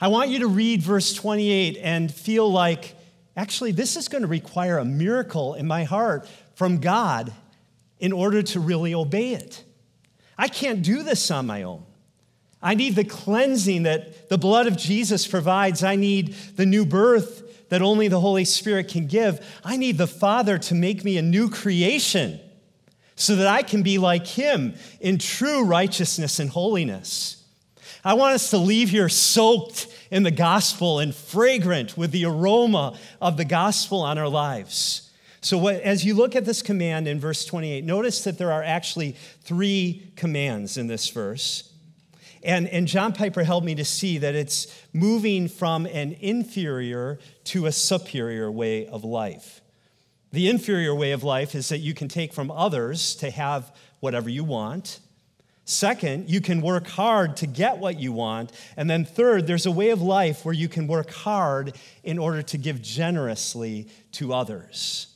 I 0.00 0.08
want 0.08 0.30
you 0.30 0.38
to 0.38 0.46
read 0.46 0.80
verse 0.80 1.12
28 1.12 1.76
and 1.82 2.12
feel 2.12 2.50
like, 2.50 2.96
actually, 3.36 3.72
this 3.72 3.98
is 3.98 4.08
going 4.08 4.22
to 4.22 4.28
require 4.28 4.78
a 4.78 4.84
miracle 4.86 5.52
in 5.52 5.66
my 5.66 5.84
heart 5.84 6.26
from 6.54 6.78
God 6.78 7.34
in 7.98 8.14
order 8.14 8.42
to 8.42 8.60
really 8.60 8.94
obey 8.94 9.34
it. 9.34 9.62
I 10.38 10.48
can't 10.48 10.82
do 10.82 11.02
this 11.02 11.30
on 11.30 11.46
my 11.46 11.64
own. 11.64 11.84
I 12.62 12.72
need 12.72 12.96
the 12.96 13.04
cleansing 13.04 13.82
that 13.82 14.30
the 14.30 14.38
blood 14.38 14.66
of 14.66 14.78
Jesus 14.78 15.26
provides. 15.26 15.84
I 15.84 15.96
need 15.96 16.32
the 16.56 16.64
new 16.64 16.86
birth 16.86 17.68
that 17.68 17.82
only 17.82 18.08
the 18.08 18.20
Holy 18.20 18.46
Spirit 18.46 18.88
can 18.88 19.06
give. 19.06 19.46
I 19.62 19.76
need 19.76 19.98
the 19.98 20.06
Father 20.06 20.56
to 20.56 20.74
make 20.74 21.04
me 21.04 21.18
a 21.18 21.22
new 21.22 21.50
creation 21.50 22.40
so 23.16 23.36
that 23.36 23.46
I 23.46 23.62
can 23.62 23.82
be 23.82 23.98
like 23.98 24.26
Him 24.26 24.74
in 25.00 25.18
true 25.18 25.64
righteousness 25.64 26.38
and 26.38 26.50
holiness. 26.50 27.44
I 28.04 28.14
want 28.14 28.34
us 28.34 28.50
to 28.50 28.58
leave 28.58 28.90
here 28.90 29.08
soaked 29.08 29.86
in 30.10 30.24
the 30.24 30.30
gospel 30.30 30.98
and 30.98 31.14
fragrant 31.14 31.96
with 31.96 32.10
the 32.10 32.24
aroma 32.24 32.98
of 33.20 33.36
the 33.36 33.44
gospel 33.44 34.00
on 34.00 34.18
our 34.18 34.28
lives. 34.28 35.10
So, 35.40 35.58
what, 35.58 35.76
as 35.76 36.04
you 36.04 36.14
look 36.14 36.36
at 36.36 36.44
this 36.44 36.62
command 36.62 37.08
in 37.08 37.18
verse 37.18 37.44
28, 37.44 37.84
notice 37.84 38.24
that 38.24 38.38
there 38.38 38.52
are 38.52 38.62
actually 38.62 39.16
three 39.42 40.12
commands 40.14 40.76
in 40.76 40.86
this 40.86 41.08
verse. 41.08 41.72
And, 42.44 42.68
and 42.68 42.86
John 42.86 43.12
Piper 43.12 43.44
helped 43.44 43.66
me 43.66 43.74
to 43.76 43.84
see 43.84 44.18
that 44.18 44.34
it's 44.34 44.66
moving 44.92 45.48
from 45.48 45.86
an 45.86 46.16
inferior 46.20 47.18
to 47.44 47.66
a 47.66 47.72
superior 47.72 48.50
way 48.50 48.86
of 48.86 49.04
life. 49.04 49.61
The 50.32 50.48
inferior 50.48 50.94
way 50.94 51.12
of 51.12 51.22
life 51.22 51.54
is 51.54 51.68
that 51.68 51.78
you 51.78 51.92
can 51.92 52.08
take 52.08 52.32
from 52.32 52.50
others 52.50 53.14
to 53.16 53.30
have 53.30 53.74
whatever 54.00 54.30
you 54.30 54.44
want. 54.44 55.00
Second, 55.64 56.28
you 56.28 56.40
can 56.40 56.60
work 56.60 56.88
hard 56.88 57.36
to 57.36 57.46
get 57.46 57.78
what 57.78 58.00
you 58.00 58.12
want. 58.12 58.50
And 58.76 58.88
then 58.90 59.04
third, 59.04 59.46
there's 59.46 59.66
a 59.66 59.70
way 59.70 59.90
of 59.90 60.02
life 60.02 60.44
where 60.44 60.54
you 60.54 60.68
can 60.68 60.86
work 60.86 61.10
hard 61.10 61.76
in 62.02 62.18
order 62.18 62.42
to 62.42 62.58
give 62.58 62.82
generously 62.82 63.88
to 64.12 64.32
others. 64.32 65.08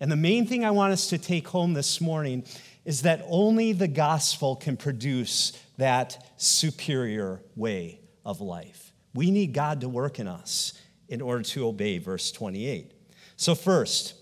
And 0.00 0.10
the 0.10 0.16
main 0.16 0.46
thing 0.46 0.64
I 0.64 0.70
want 0.70 0.92
us 0.92 1.08
to 1.08 1.18
take 1.18 1.48
home 1.48 1.74
this 1.74 2.00
morning 2.00 2.44
is 2.84 3.02
that 3.02 3.24
only 3.28 3.72
the 3.72 3.88
gospel 3.88 4.56
can 4.56 4.76
produce 4.76 5.52
that 5.76 6.32
superior 6.36 7.42
way 7.54 8.00
of 8.24 8.40
life. 8.40 8.92
We 9.14 9.30
need 9.30 9.52
God 9.52 9.80
to 9.82 9.88
work 9.88 10.18
in 10.18 10.26
us 10.26 10.72
in 11.08 11.20
order 11.20 11.42
to 11.42 11.66
obey 11.66 11.98
verse 11.98 12.32
28. 12.32 12.92
So, 13.36 13.54
first, 13.54 14.14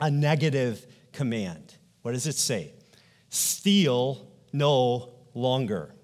a 0.00 0.10
negative 0.10 0.86
command. 1.12 1.74
What 2.02 2.12
does 2.12 2.26
it 2.26 2.36
say? 2.36 2.72
Steal 3.28 4.30
no 4.52 5.10
longer. 5.34 5.94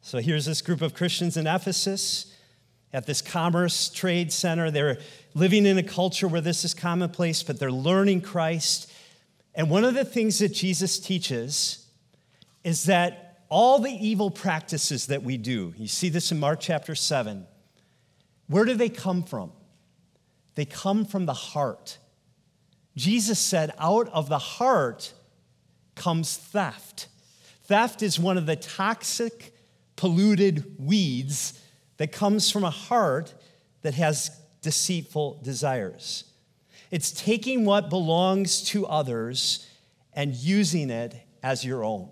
So, 0.00 0.18
here's 0.18 0.44
this 0.44 0.60
group 0.62 0.82
of 0.82 0.94
Christians 0.94 1.36
in 1.36 1.46
Ephesus 1.46 2.34
at 2.92 3.06
this 3.06 3.20
commerce 3.20 3.88
trade 3.90 4.32
center. 4.32 4.70
They're 4.70 4.98
living 5.34 5.66
in 5.66 5.78
a 5.78 5.82
culture 5.82 6.28
where 6.28 6.40
this 6.40 6.64
is 6.64 6.74
commonplace, 6.74 7.42
but 7.42 7.58
they're 7.58 7.72
learning 7.72 8.20
Christ. 8.20 8.90
And 9.54 9.70
one 9.70 9.84
of 9.84 9.94
the 9.94 10.04
things 10.04 10.38
that 10.38 10.50
Jesus 10.50 10.98
teaches 10.98 11.86
is 12.62 12.84
that 12.84 13.42
all 13.48 13.78
the 13.78 13.90
evil 13.90 14.30
practices 14.30 15.06
that 15.06 15.22
we 15.22 15.36
do, 15.36 15.74
you 15.76 15.86
see 15.86 16.08
this 16.08 16.32
in 16.32 16.40
Mark 16.40 16.60
chapter 16.60 16.94
7, 16.94 17.46
where 18.48 18.64
do 18.64 18.74
they 18.74 18.88
come 18.88 19.22
from? 19.22 19.52
They 20.54 20.64
come 20.64 21.04
from 21.04 21.26
the 21.26 21.34
heart. 21.34 21.98
Jesus 22.96 23.38
said, 23.38 23.72
out 23.78 24.08
of 24.08 24.28
the 24.28 24.38
heart 24.38 25.12
comes 25.94 26.36
theft. 26.36 27.08
Theft 27.64 28.02
is 28.02 28.18
one 28.18 28.36
of 28.36 28.46
the 28.46 28.56
toxic, 28.56 29.54
polluted 29.96 30.76
weeds 30.78 31.60
that 31.96 32.12
comes 32.12 32.50
from 32.50 32.64
a 32.64 32.70
heart 32.70 33.34
that 33.82 33.94
has 33.94 34.30
deceitful 34.60 35.40
desires. 35.42 36.24
It's 36.90 37.10
taking 37.10 37.64
what 37.64 37.90
belongs 37.90 38.62
to 38.68 38.86
others 38.86 39.68
and 40.12 40.34
using 40.34 40.90
it 40.90 41.14
as 41.42 41.64
your 41.64 41.84
own. 41.84 42.08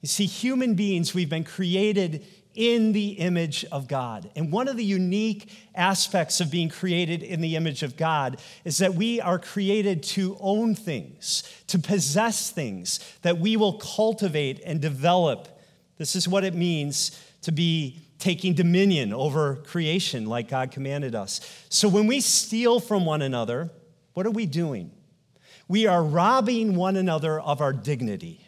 You 0.00 0.08
see, 0.08 0.26
human 0.26 0.74
beings, 0.74 1.12
we've 1.12 1.28
been 1.28 1.44
created 1.44 2.24
in 2.58 2.90
the 2.90 3.10
image 3.10 3.64
of 3.70 3.86
God. 3.86 4.32
And 4.34 4.50
one 4.50 4.66
of 4.66 4.76
the 4.76 4.84
unique 4.84 5.48
aspects 5.76 6.40
of 6.40 6.50
being 6.50 6.68
created 6.68 7.22
in 7.22 7.40
the 7.40 7.54
image 7.54 7.84
of 7.84 7.96
God 7.96 8.40
is 8.64 8.78
that 8.78 8.96
we 8.96 9.20
are 9.20 9.38
created 9.38 10.02
to 10.02 10.36
own 10.40 10.74
things, 10.74 11.44
to 11.68 11.78
possess 11.78 12.50
things 12.50 12.98
that 13.22 13.38
we 13.38 13.56
will 13.56 13.74
cultivate 13.74 14.60
and 14.66 14.80
develop. 14.80 15.46
This 15.98 16.16
is 16.16 16.26
what 16.26 16.42
it 16.42 16.52
means 16.52 17.16
to 17.42 17.52
be 17.52 18.00
taking 18.18 18.54
dominion 18.54 19.12
over 19.12 19.54
creation 19.54 20.26
like 20.26 20.48
God 20.48 20.72
commanded 20.72 21.14
us. 21.14 21.40
So 21.68 21.88
when 21.88 22.08
we 22.08 22.20
steal 22.20 22.80
from 22.80 23.06
one 23.06 23.22
another, 23.22 23.70
what 24.14 24.26
are 24.26 24.32
we 24.32 24.46
doing? 24.46 24.90
We 25.68 25.86
are 25.86 26.02
robbing 26.02 26.74
one 26.74 26.96
another 26.96 27.38
of 27.38 27.60
our 27.60 27.72
dignity. 27.72 28.47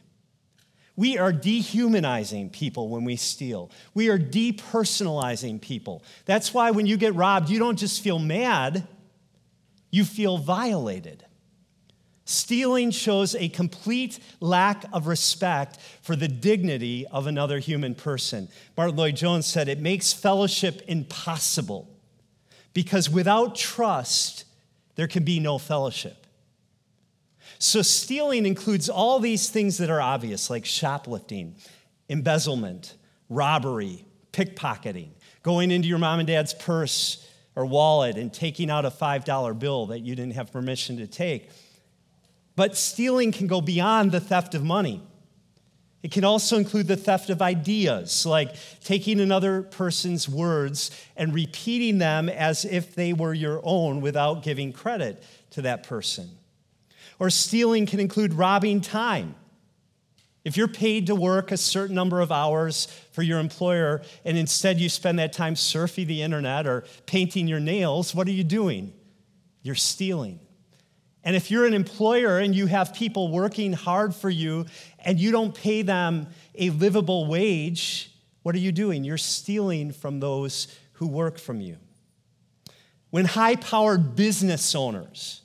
We 1.00 1.16
are 1.16 1.32
dehumanizing 1.32 2.50
people 2.50 2.90
when 2.90 3.04
we 3.04 3.16
steal. 3.16 3.70
We 3.94 4.10
are 4.10 4.18
depersonalizing 4.18 5.62
people. 5.62 6.04
That's 6.26 6.52
why 6.52 6.72
when 6.72 6.84
you 6.84 6.98
get 6.98 7.14
robbed, 7.14 7.48
you 7.48 7.58
don't 7.58 7.78
just 7.78 8.02
feel 8.02 8.18
mad, 8.18 8.86
you 9.90 10.04
feel 10.04 10.36
violated. 10.36 11.24
Stealing 12.26 12.90
shows 12.90 13.34
a 13.34 13.48
complete 13.48 14.18
lack 14.40 14.84
of 14.92 15.06
respect 15.06 15.78
for 16.02 16.16
the 16.16 16.28
dignity 16.28 17.06
of 17.06 17.26
another 17.26 17.60
human 17.60 17.94
person. 17.94 18.50
Martyn 18.76 18.96
Lloyd-Jones 18.96 19.46
said 19.46 19.68
it 19.68 19.80
makes 19.80 20.12
fellowship 20.12 20.82
impossible 20.86 21.88
because 22.74 23.08
without 23.08 23.54
trust, 23.54 24.44
there 24.96 25.08
can 25.08 25.24
be 25.24 25.40
no 25.40 25.56
fellowship. 25.56 26.19
So, 27.62 27.82
stealing 27.82 28.46
includes 28.46 28.88
all 28.88 29.18
these 29.18 29.50
things 29.50 29.76
that 29.78 29.90
are 29.90 30.00
obvious, 30.00 30.48
like 30.48 30.64
shoplifting, 30.64 31.56
embezzlement, 32.08 32.96
robbery, 33.28 34.06
pickpocketing, 34.32 35.10
going 35.42 35.70
into 35.70 35.86
your 35.86 35.98
mom 35.98 36.20
and 36.20 36.26
dad's 36.26 36.54
purse 36.54 37.28
or 37.54 37.66
wallet 37.66 38.16
and 38.16 38.32
taking 38.32 38.70
out 38.70 38.86
a 38.86 38.90
$5 38.90 39.58
bill 39.58 39.86
that 39.86 40.00
you 40.00 40.16
didn't 40.16 40.36
have 40.36 40.50
permission 40.50 40.96
to 40.96 41.06
take. 41.06 41.50
But 42.56 42.78
stealing 42.78 43.30
can 43.30 43.46
go 43.46 43.60
beyond 43.60 44.10
the 44.10 44.20
theft 44.20 44.54
of 44.54 44.64
money. 44.64 45.02
It 46.02 46.12
can 46.12 46.24
also 46.24 46.56
include 46.56 46.86
the 46.86 46.96
theft 46.96 47.28
of 47.28 47.42
ideas, 47.42 48.24
like 48.24 48.54
taking 48.82 49.20
another 49.20 49.64
person's 49.64 50.26
words 50.26 50.90
and 51.14 51.34
repeating 51.34 51.98
them 51.98 52.30
as 52.30 52.64
if 52.64 52.94
they 52.94 53.12
were 53.12 53.34
your 53.34 53.60
own 53.62 54.00
without 54.00 54.42
giving 54.42 54.72
credit 54.72 55.22
to 55.50 55.60
that 55.60 55.82
person. 55.82 56.30
Or 57.20 57.30
stealing 57.30 57.86
can 57.86 58.00
include 58.00 58.32
robbing 58.32 58.80
time. 58.80 59.36
If 60.42 60.56
you're 60.56 60.68
paid 60.68 61.06
to 61.08 61.14
work 61.14 61.52
a 61.52 61.56
certain 61.58 61.94
number 61.94 62.20
of 62.20 62.32
hours 62.32 62.86
for 63.12 63.22
your 63.22 63.38
employer 63.38 64.00
and 64.24 64.38
instead 64.38 64.80
you 64.80 64.88
spend 64.88 65.18
that 65.18 65.34
time 65.34 65.54
surfing 65.54 66.06
the 66.06 66.22
internet 66.22 66.66
or 66.66 66.84
painting 67.04 67.46
your 67.46 67.60
nails, 67.60 68.14
what 68.14 68.26
are 68.26 68.32
you 68.32 68.42
doing? 68.42 68.94
You're 69.62 69.74
stealing. 69.74 70.40
And 71.22 71.36
if 71.36 71.50
you're 71.50 71.66
an 71.66 71.74
employer 71.74 72.38
and 72.38 72.54
you 72.54 72.66
have 72.66 72.94
people 72.94 73.30
working 73.30 73.74
hard 73.74 74.14
for 74.14 74.30
you 74.30 74.64
and 74.98 75.20
you 75.20 75.30
don't 75.30 75.54
pay 75.54 75.82
them 75.82 76.28
a 76.54 76.70
livable 76.70 77.26
wage, 77.26 78.10
what 78.42 78.54
are 78.54 78.58
you 78.58 78.72
doing? 78.72 79.04
You're 79.04 79.18
stealing 79.18 79.92
from 79.92 80.20
those 80.20 80.74
who 80.92 81.06
work 81.06 81.38
from 81.38 81.60
you. 81.60 81.76
When 83.10 83.26
high 83.26 83.56
powered 83.56 84.16
business 84.16 84.74
owners 84.74 85.42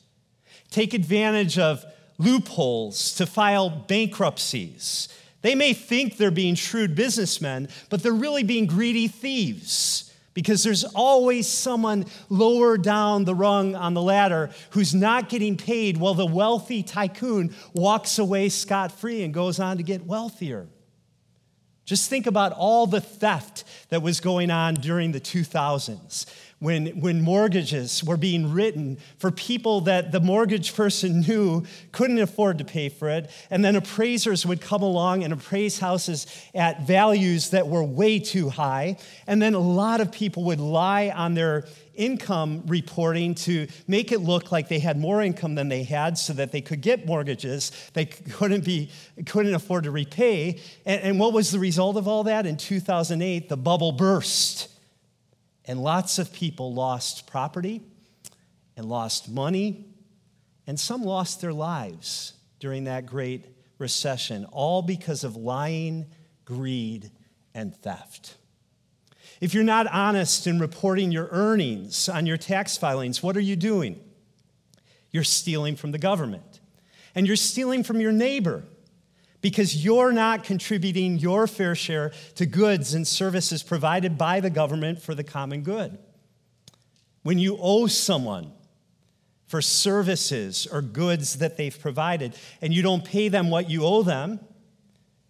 take 0.76 0.94
advantage 0.94 1.58
of 1.58 1.86
loopholes 2.18 3.16
to 3.16 3.26
file 3.26 3.70
bankruptcies. 3.70 5.08
They 5.42 5.56
may 5.56 5.72
think 5.72 6.18
they're 6.18 6.32
being 6.32 6.56
shrewd 6.56 6.96
businessmen, 6.96 7.70
but 7.90 8.04
they're 8.04 8.12
really 8.12 8.44
being 8.44 8.66
greedy 8.66 9.08
thieves 9.08 10.12
because 10.34 10.64
there's 10.64 10.84
always 10.84 11.48
someone 11.48 12.06
lower 12.28 12.78
down 12.78 13.24
the 13.24 13.34
rung 13.34 13.74
on 13.74 13.94
the 13.94 14.02
ladder 14.02 14.50
who's 14.72 14.94
not 14.94 15.30
getting 15.30 15.56
paid 15.56 15.96
while 15.96 16.14
the 16.14 16.26
wealthy 16.26 16.84
tycoon 16.84 17.56
walks 17.74 18.20
away 18.20 18.50
scot 18.50 18.92
free 18.92 19.24
and 19.24 19.34
goes 19.34 19.62
on 19.62 19.78
to 19.78 19.84
get 19.84 20.06
wealthier. 20.06 20.68
Just 21.86 22.10
think 22.10 22.28
about 22.28 22.52
all 22.52 22.86
the 22.86 23.00
theft 23.00 23.64
that 23.90 24.02
was 24.02 24.20
going 24.20 24.52
on 24.52 24.74
during 24.74 25.14
the 25.14 25.22
2000s 25.22 26.26
when, 26.66 27.00
when 27.00 27.22
mortgages 27.22 28.04
were 28.04 28.18
being 28.18 28.52
written 28.52 28.98
for 29.20 29.30
people 29.30 29.82
that 29.82 30.12
the 30.12 30.20
mortgage 30.20 30.74
person 30.74 31.22
knew 31.22 31.64
couldn't 31.92 32.18
afford 32.18 32.58
to 32.58 32.66
pay 32.66 32.90
for 32.90 33.08
it. 33.08 33.30
And 33.52 33.64
then 33.64 33.76
appraisers 33.76 34.48
would 34.48 34.62
come 34.62 34.82
along 34.82 35.24
and 35.24 35.32
appraise 35.32 35.78
houses 35.78 36.26
at 36.56 36.82
values 36.82 37.52
that 37.52 37.68
were 37.68 37.84
way 37.84 38.18
too 38.18 38.50
high. 38.50 38.98
And 39.28 39.40
then 39.40 39.54
a 39.54 39.60
lot 39.60 40.02
of 40.02 40.12
people 40.12 40.46
would 40.46 40.60
lie 40.60 41.14
on 41.16 41.36
their 41.36 41.66
income 41.94 42.64
reporting 42.66 43.36
to 43.36 43.68
make 43.88 44.12
it 44.12 44.22
look 44.22 44.52
like 44.52 44.68
they 44.68 44.80
had 44.80 44.98
more 44.98 45.22
income 45.22 45.54
than 45.54 45.70
they 45.70 45.84
had 45.84 46.18
so 46.18 46.34
that 46.34 46.52
they 46.52 46.60
could 46.60 46.82
get 46.82 47.06
mortgages 47.06 47.72
they 47.94 48.04
couldn't 48.04 48.66
be 48.66 48.90
couldn't 49.26 49.56
afford 49.56 49.86
to 49.86 49.92
repay 49.92 50.60
and, 50.86 51.02
and 51.04 51.20
what 51.22 51.32
was 51.32 51.52
the 51.52 51.60
result 51.60 51.96
of 51.96 52.06
all 52.06 52.26
that 52.26 52.46
in 52.46 52.58
2008 52.58 53.48
the 53.48 53.56
bubble 53.56 53.94
burst 53.94 54.75
and 55.68 55.82
lots 55.82 56.20
of 56.20 56.32
people 56.32 56.74
lost 56.74 57.28
property 57.28 57.82
and 58.78 58.88
lost 58.88 59.30
money, 59.30 59.86
and 60.68 60.80
some 60.80 61.04
lost 61.04 61.42
their 61.42 61.54
lives 61.54 62.34
during 62.60 62.86
that 62.86 63.06
great 63.06 63.46
recession, 63.78 64.46
all 64.46 64.82
because 64.82 65.24
of 65.24 65.36
lying, 65.36 66.06
greed, 66.44 67.12
and 67.54 67.76
theft. 67.78 68.36
If 69.42 69.54
you're 69.54 69.64
not 69.64 69.88
honest 69.88 70.48
in 70.48 70.60
reporting 70.60 71.12
your 71.12 71.28
earnings 71.32 72.08
on 72.08 72.26
your 72.26 72.38
tax 72.38 72.78
filings, 72.78 73.22
what 73.22 73.36
are 73.36 73.42
you 73.42 73.56
doing? 73.56 74.00
You're 75.12 75.24
stealing 75.24 75.76
from 75.76 75.92
the 75.92 75.98
government. 75.98 76.60
And 77.16 77.28
you're 77.28 77.38
stealing 77.38 77.84
from 77.84 78.02
your 78.02 78.12
neighbor 78.12 78.64
because 79.46 79.86
you're 79.86 80.12
not 80.12 80.44
contributing 80.44 81.20
your 81.20 81.46
fair 81.46 81.76
share 81.76 82.12
to 82.34 82.48
goods 82.48 82.96
and 82.96 83.08
services 83.08 83.62
provided 83.62 84.18
by 84.18 84.40
the 84.40 84.50
government 84.50 85.00
for 85.00 85.14
the 85.14 85.24
common 85.24 85.62
good. 85.62 86.00
When 87.22 87.38
you 87.38 87.56
owe 87.62 87.86
someone 87.86 88.52
for 89.46 89.62
services 89.62 90.66
or 90.72 90.82
goods 90.82 91.36
that 91.38 91.58
they've 91.58 91.80
provided 91.80 92.36
and 92.60 92.74
you 92.74 92.82
don't 92.82 93.06
pay 93.06 93.28
them 93.28 93.52
what 93.52 93.70
you 93.70 93.86
owe 93.86 94.02
them, 94.02 94.40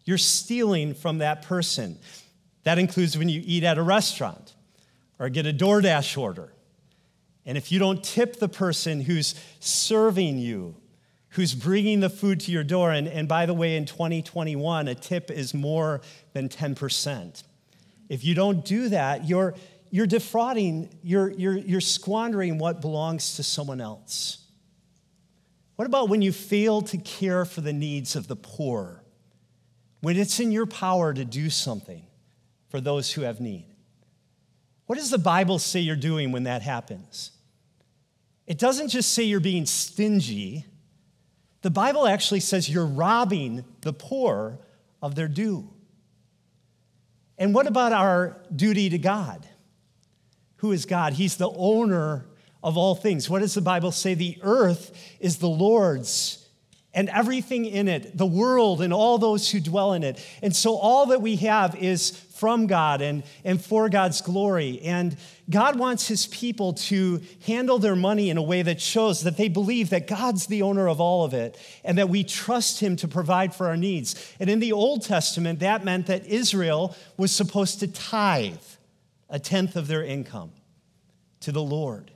you're 0.05 0.17
stealing 0.17 0.93
from 0.93 1.17
that 1.17 1.41
person. 1.41 1.99
That 2.63 2.79
includes 2.79 3.17
when 3.17 3.27
you 3.27 3.43
eat 3.43 3.65
at 3.65 3.77
a 3.77 3.83
restaurant 3.83 4.53
or 5.19 5.27
get 5.27 5.45
a 5.45 5.51
DoorDash 5.51 6.17
order. 6.17 6.53
And 7.45 7.57
if 7.57 7.69
you 7.69 7.79
don't 7.79 8.01
tip 8.01 8.39
the 8.39 8.47
person 8.47 9.01
who's 9.01 9.35
serving 9.59 10.37
you 10.37 10.77
who's 11.35 11.53
bringing 11.53 11.99
the 11.99 12.09
food 12.09 12.39
to 12.39 12.51
your 12.51 12.63
door. 12.63 12.91
And, 12.91 13.09
and 13.09 13.27
by 13.27 13.45
the 13.45 13.53
way, 13.53 13.75
in 13.75 13.85
2021, 13.85 14.87
a 14.87 14.95
tip 14.95 15.29
is 15.29 15.53
more 15.53 15.99
than 16.31 16.47
10%. 16.47 17.43
If 18.07 18.23
you 18.23 18.33
don't 18.35 18.63
do 18.63 18.87
that, 18.89 19.27
you're, 19.27 19.53
you're 19.91 20.07
defrauding, 20.07 20.89
you're, 21.03 21.31
you're, 21.31 21.57
you're 21.57 21.81
squandering 21.81 22.57
what 22.57 22.79
belongs 22.79 23.35
to 23.35 23.43
someone 23.43 23.81
else. 23.81 24.45
What 25.75 25.85
about 25.85 26.07
when 26.07 26.21
you 26.21 26.31
fail 26.31 26.81
to 26.83 26.97
care 26.97 27.43
for 27.43 27.59
the 27.59 27.73
needs 27.73 28.15
of 28.15 28.29
the 28.29 28.37
poor? 28.37 29.03
When 29.99 30.15
it's 30.15 30.39
in 30.39 30.53
your 30.53 30.65
power 30.65 31.13
to 31.13 31.25
do 31.25 31.49
something 31.49 32.05
for 32.69 32.79
those 32.79 33.11
who 33.11 33.23
have 33.23 33.41
need? 33.41 33.65
What 34.85 34.97
does 34.97 35.09
the 35.09 35.17
Bible 35.17 35.59
say 35.59 35.81
you're 35.81 35.97
doing 35.97 36.31
when 36.31 36.43
that 36.43 36.61
happens? 36.61 37.31
It 38.47 38.57
doesn't 38.57 38.87
just 38.87 39.11
say 39.11 39.23
you're 39.23 39.41
being 39.41 39.65
stingy, 39.65 40.65
the 41.65 41.71
Bible 41.71 42.05
actually 42.05 42.41
says 42.41 42.69
you're 42.69 42.85
robbing 42.85 43.65
the 43.81 43.91
poor 43.91 44.59
of 45.01 45.15
their 45.15 45.27
due. 45.27 45.67
And 47.39 47.55
what 47.55 47.65
about 47.65 47.91
our 47.91 48.39
duty 48.55 48.91
to 48.91 48.99
God? 48.99 49.49
Who 50.57 50.73
is 50.73 50.85
God? 50.85 51.13
He's 51.13 51.37
the 51.37 51.49
owner 51.49 52.27
of 52.63 52.77
all 52.77 52.93
things. 52.93 53.31
What 53.31 53.39
does 53.39 53.55
the 53.55 53.61
Bible 53.61 53.91
say? 53.91 54.13
The 54.13 54.37
earth 54.43 54.95
is 55.19 55.39
the 55.39 55.49
Lord's 55.49 56.47
and 56.93 57.09
everything 57.09 57.65
in 57.65 57.87
it, 57.87 58.15
the 58.15 58.27
world 58.27 58.83
and 58.83 58.93
all 58.93 59.17
those 59.17 59.49
who 59.49 59.59
dwell 59.59 59.93
in 59.93 60.03
it. 60.03 60.23
And 60.43 60.55
so 60.55 60.75
all 60.75 61.07
that 61.07 61.23
we 61.23 61.37
have 61.37 61.73
is 61.73 62.11
from 62.35 62.67
God 62.67 63.01
and, 63.01 63.23
and 63.43 63.63
for 63.63 63.89
God's 63.89 64.21
glory. 64.21 64.81
And 64.81 65.15
God 65.49 65.79
wants 65.79 66.07
his 66.07 66.27
people 66.27 66.73
to 66.73 67.21
handle 67.45 67.79
their 67.79 67.95
money 67.95 68.29
in 68.29 68.37
a 68.37 68.43
way 68.43 68.61
that 68.61 68.81
shows 68.81 69.23
that 69.23 69.37
they 69.37 69.47
believe 69.47 69.89
that 69.91 70.07
God's 70.07 70.47
the 70.47 70.61
owner 70.61 70.87
of 70.89 70.99
all 70.99 71.23
of 71.23 71.33
it 71.33 71.57
and 71.83 71.97
that 71.97 72.09
we 72.09 72.23
trust 72.23 72.81
him 72.81 72.95
to 72.97 73.07
provide 73.07 73.55
for 73.55 73.67
our 73.67 73.77
needs. 73.77 74.33
And 74.39 74.49
in 74.49 74.59
the 74.59 74.73
Old 74.73 75.03
Testament, 75.03 75.59
that 75.59 75.85
meant 75.85 76.07
that 76.07 76.25
Israel 76.25 76.95
was 77.17 77.31
supposed 77.31 77.79
to 77.79 77.87
tithe 77.87 78.57
a 79.29 79.39
tenth 79.39 79.75
of 79.75 79.87
their 79.87 80.03
income 80.03 80.51
to 81.41 81.51
the 81.51 81.63
Lord. 81.63 82.11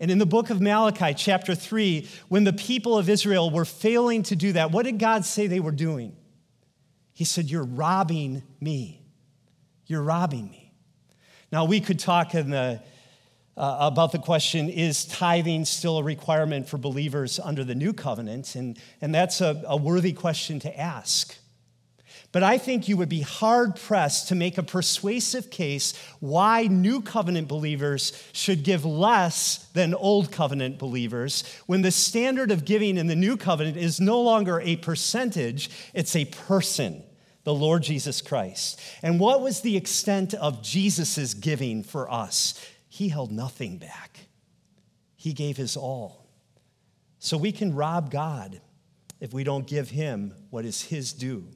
And 0.00 0.10
in 0.10 0.18
the 0.18 0.26
book 0.26 0.50
of 0.50 0.60
Malachi, 0.60 1.12
chapter 1.14 1.56
3, 1.56 2.08
when 2.28 2.44
the 2.44 2.52
people 2.52 2.96
of 2.96 3.08
Israel 3.08 3.50
were 3.50 3.64
failing 3.64 4.22
to 4.24 4.36
do 4.36 4.52
that, 4.52 4.70
what 4.70 4.84
did 4.84 4.98
God 4.98 5.24
say 5.24 5.48
they 5.48 5.60
were 5.60 5.72
doing? 5.72 6.14
He 7.18 7.24
said, 7.24 7.50
You're 7.50 7.64
robbing 7.64 8.44
me. 8.60 9.02
You're 9.88 10.02
robbing 10.02 10.48
me. 10.50 10.72
Now, 11.50 11.64
we 11.64 11.80
could 11.80 11.98
talk 11.98 12.32
the, 12.32 12.80
uh, 13.56 13.76
about 13.80 14.12
the 14.12 14.18
question 14.18 14.68
is 14.68 15.06
tithing 15.06 15.64
still 15.64 15.98
a 15.98 16.02
requirement 16.02 16.68
for 16.68 16.76
believers 16.76 17.40
under 17.42 17.64
the 17.64 17.74
new 17.74 17.92
covenant? 17.92 18.54
And, 18.54 18.78
and 19.00 19.14
that's 19.14 19.40
a, 19.40 19.64
a 19.66 19.76
worthy 19.76 20.12
question 20.12 20.60
to 20.60 20.78
ask. 20.78 21.36
But 22.30 22.42
I 22.42 22.58
think 22.58 22.88
you 22.88 22.98
would 22.98 23.08
be 23.08 23.22
hard 23.22 23.76
pressed 23.76 24.28
to 24.28 24.34
make 24.34 24.58
a 24.58 24.62
persuasive 24.62 25.50
case 25.50 25.94
why 26.20 26.64
new 26.64 27.00
covenant 27.00 27.48
believers 27.48 28.12
should 28.32 28.64
give 28.64 28.84
less 28.84 29.66
than 29.72 29.94
old 29.94 30.30
covenant 30.30 30.78
believers 30.78 31.42
when 31.66 31.80
the 31.80 31.90
standard 31.90 32.50
of 32.50 32.66
giving 32.66 32.98
in 32.98 33.06
the 33.06 33.16
new 33.16 33.38
covenant 33.38 33.78
is 33.78 33.98
no 33.98 34.20
longer 34.20 34.60
a 34.60 34.76
percentage, 34.76 35.70
it's 35.94 36.14
a 36.14 36.26
person, 36.26 37.02
the 37.48 37.54
Lord 37.54 37.82
Jesus 37.82 38.20
Christ. 38.20 38.78
And 39.02 39.18
what 39.18 39.40
was 39.40 39.62
the 39.62 39.74
extent 39.74 40.34
of 40.34 40.60
Jesus' 40.60 41.32
giving 41.32 41.82
for 41.82 42.12
us? 42.12 42.62
He 42.90 43.08
held 43.08 43.32
nothing 43.32 43.78
back, 43.78 44.26
He 45.16 45.32
gave 45.32 45.56
His 45.56 45.74
all. 45.74 46.26
So 47.20 47.38
we 47.38 47.50
can 47.50 47.74
rob 47.74 48.10
God 48.10 48.60
if 49.18 49.32
we 49.32 49.44
don't 49.44 49.66
give 49.66 49.88
Him 49.88 50.34
what 50.50 50.66
is 50.66 50.82
His 50.82 51.14
due. 51.14 51.46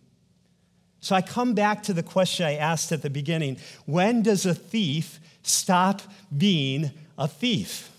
So 1.00 1.14
I 1.14 1.20
come 1.20 1.52
back 1.52 1.82
to 1.82 1.92
the 1.92 2.02
question 2.02 2.46
I 2.46 2.54
asked 2.54 2.90
at 2.90 3.02
the 3.02 3.10
beginning 3.10 3.58
when 3.84 4.22
does 4.22 4.46
a 4.46 4.54
thief 4.54 5.20
stop 5.42 6.00
being 6.34 6.90
a 7.18 7.28
thief? 7.28 7.90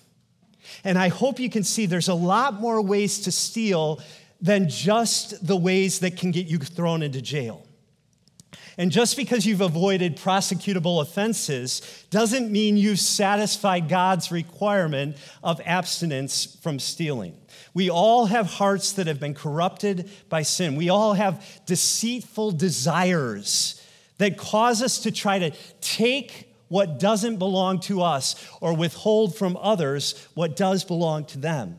And 0.84 0.98
I 0.98 1.10
hope 1.10 1.40
you 1.40 1.52
can 1.52 1.64
see 1.64 1.86
there's 1.86 2.08
a 2.08 2.16
lot 2.16 2.56
more 2.56 2.82
ways 2.82 3.20
to 3.26 3.32
steal 3.32 4.02
than 4.42 4.68
just 4.68 5.46
the 5.46 5.56
ways 5.56 6.00
that 6.00 6.18
can 6.18 6.32
get 6.32 6.48
you 6.48 6.58
thrown 6.58 7.04
into 7.04 7.22
jail. 7.22 7.68
And 8.78 8.92
just 8.92 9.16
because 9.16 9.46
you've 9.46 9.62
avoided 9.62 10.18
prosecutable 10.18 11.02
offenses 11.02 11.82
doesn't 12.10 12.52
mean 12.52 12.76
you've 12.76 13.00
satisfied 13.00 13.88
God's 13.88 14.32
requirement 14.32 15.18
of 15.44 15.62
abstinence 15.66 16.58
from 16.62 16.80
stealing. 16.80 17.38
We 17.74 17.90
all 17.90 18.26
have 18.28 18.48
hearts 18.48 18.94
that 18.94 19.08
have 19.08 19.20
been 19.20 19.34
corrupted 19.34 20.10
by 20.30 20.42
sin. 20.42 20.76
We 20.76 20.90
all 20.90 21.14
have 21.14 21.46
deceitful 21.66 22.54
desires 22.54 23.82
that 24.18 24.38
cause 24.38 24.82
us 24.82 25.00
to 25.00 25.12
try 25.12 25.40
to 25.40 25.52
take 25.82 26.50
what 26.68 27.00
doesn't 27.00 27.38
belong 27.38 27.80
to 27.82 28.02
us 28.02 28.36
or 28.60 28.76
withhold 28.76 29.36
from 29.38 29.58
others 29.58 30.28
what 30.34 30.56
does 30.56 30.84
belong 30.84 31.26
to 31.26 31.38
them. 31.38 31.78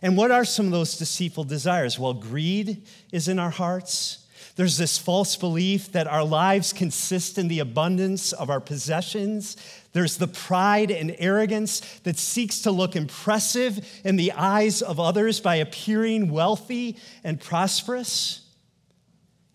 And 0.00 0.16
what 0.16 0.30
are 0.30 0.44
some 0.44 0.66
of 0.66 0.72
those 0.72 0.96
deceitful 0.96 1.44
desires? 1.44 1.98
Well, 1.98 2.14
greed 2.14 2.86
is 3.12 3.28
in 3.28 3.38
our 3.38 3.50
hearts. 3.50 4.21
There's 4.54 4.76
this 4.76 4.98
false 4.98 5.36
belief 5.36 5.92
that 5.92 6.06
our 6.06 6.24
lives 6.24 6.72
consist 6.72 7.38
in 7.38 7.48
the 7.48 7.60
abundance 7.60 8.32
of 8.32 8.50
our 8.50 8.60
possessions. 8.60 9.56
There's 9.92 10.18
the 10.18 10.28
pride 10.28 10.90
and 10.90 11.14
arrogance 11.18 11.80
that 12.00 12.18
seeks 12.18 12.60
to 12.62 12.70
look 12.70 12.94
impressive 12.94 13.86
in 14.04 14.16
the 14.16 14.32
eyes 14.32 14.82
of 14.82 15.00
others 15.00 15.40
by 15.40 15.56
appearing 15.56 16.30
wealthy 16.30 16.98
and 17.24 17.40
prosperous. 17.40 18.46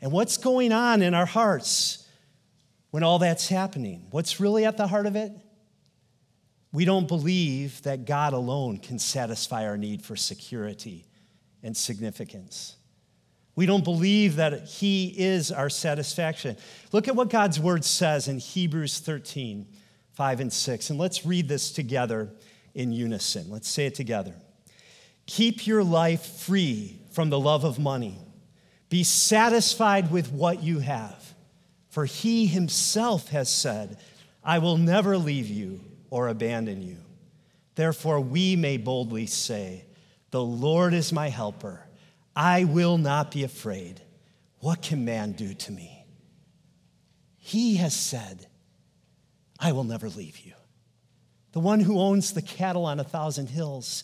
And 0.01 0.11
what's 0.11 0.37
going 0.37 0.71
on 0.71 1.03
in 1.03 1.13
our 1.13 1.25
hearts 1.27 2.07
when 2.89 3.03
all 3.03 3.19
that's 3.19 3.49
happening? 3.49 4.07
What's 4.09 4.39
really 4.39 4.65
at 4.65 4.77
the 4.77 4.87
heart 4.87 5.05
of 5.05 5.15
it? 5.15 5.31
We 6.71 6.85
don't 6.85 7.07
believe 7.07 7.83
that 7.83 8.05
God 8.05 8.33
alone 8.33 8.79
can 8.79 8.97
satisfy 8.97 9.67
our 9.67 9.77
need 9.77 10.01
for 10.01 10.15
security 10.15 11.05
and 11.61 11.77
significance. 11.77 12.76
We 13.57 13.65
don't 13.65 13.83
believe 13.83 14.35
that 14.35 14.67
He 14.67 15.07
is 15.17 15.51
our 15.51 15.71
satisfaction. 15.71 16.57
Look 16.91 17.07
at 17.07 17.15
what 17.15 17.31
God's 17.31 17.59
word 17.59 17.83
says 17.83 18.27
in 18.27 18.37
Hebrews 18.37 18.99
13, 18.99 19.65
5 20.13 20.39
and 20.39 20.53
6. 20.53 20.89
And 20.91 20.99
let's 20.99 21.25
read 21.25 21.47
this 21.49 21.71
together 21.71 22.29
in 22.75 22.91
unison. 22.91 23.49
Let's 23.49 23.67
say 23.67 23.87
it 23.87 23.95
together. 23.95 24.35
Keep 25.25 25.65
your 25.65 25.83
life 25.83 26.23
free 26.23 26.99
from 27.09 27.31
the 27.31 27.39
love 27.39 27.63
of 27.63 27.79
money. 27.79 28.19
Be 28.89 29.03
satisfied 29.03 30.11
with 30.11 30.31
what 30.31 30.61
you 30.61 30.77
have. 30.77 31.33
For 31.89 32.05
He 32.05 32.45
Himself 32.45 33.29
has 33.29 33.49
said, 33.49 33.97
I 34.43 34.59
will 34.59 34.77
never 34.77 35.17
leave 35.17 35.47
you 35.47 35.81
or 36.11 36.27
abandon 36.27 36.83
you. 36.83 36.97
Therefore, 37.73 38.19
we 38.19 38.55
may 38.55 38.77
boldly 38.77 39.25
say, 39.25 39.85
The 40.29 40.43
Lord 40.43 40.93
is 40.93 41.11
my 41.11 41.29
helper. 41.29 41.86
I 42.37 42.65
will 42.65 42.99
not 42.99 43.31
be 43.31 43.43
afraid. 43.43 43.99
What 44.59 44.83
can 44.83 45.03
man 45.03 45.31
do 45.31 45.55
to 45.55 45.71
me? 45.71 46.05
He 47.39 47.77
has 47.77 47.95
said, 47.95 48.45
I 49.59 49.71
will 49.71 49.83
never 49.83 50.07
leave 50.07 50.37
you. 50.37 50.53
The 51.53 51.59
one 51.59 51.79
who 51.79 51.99
owns 51.99 52.33
the 52.33 52.43
cattle 52.43 52.85
on 52.85 52.99
a 52.99 53.03
thousand 53.03 53.47
hills, 53.49 54.03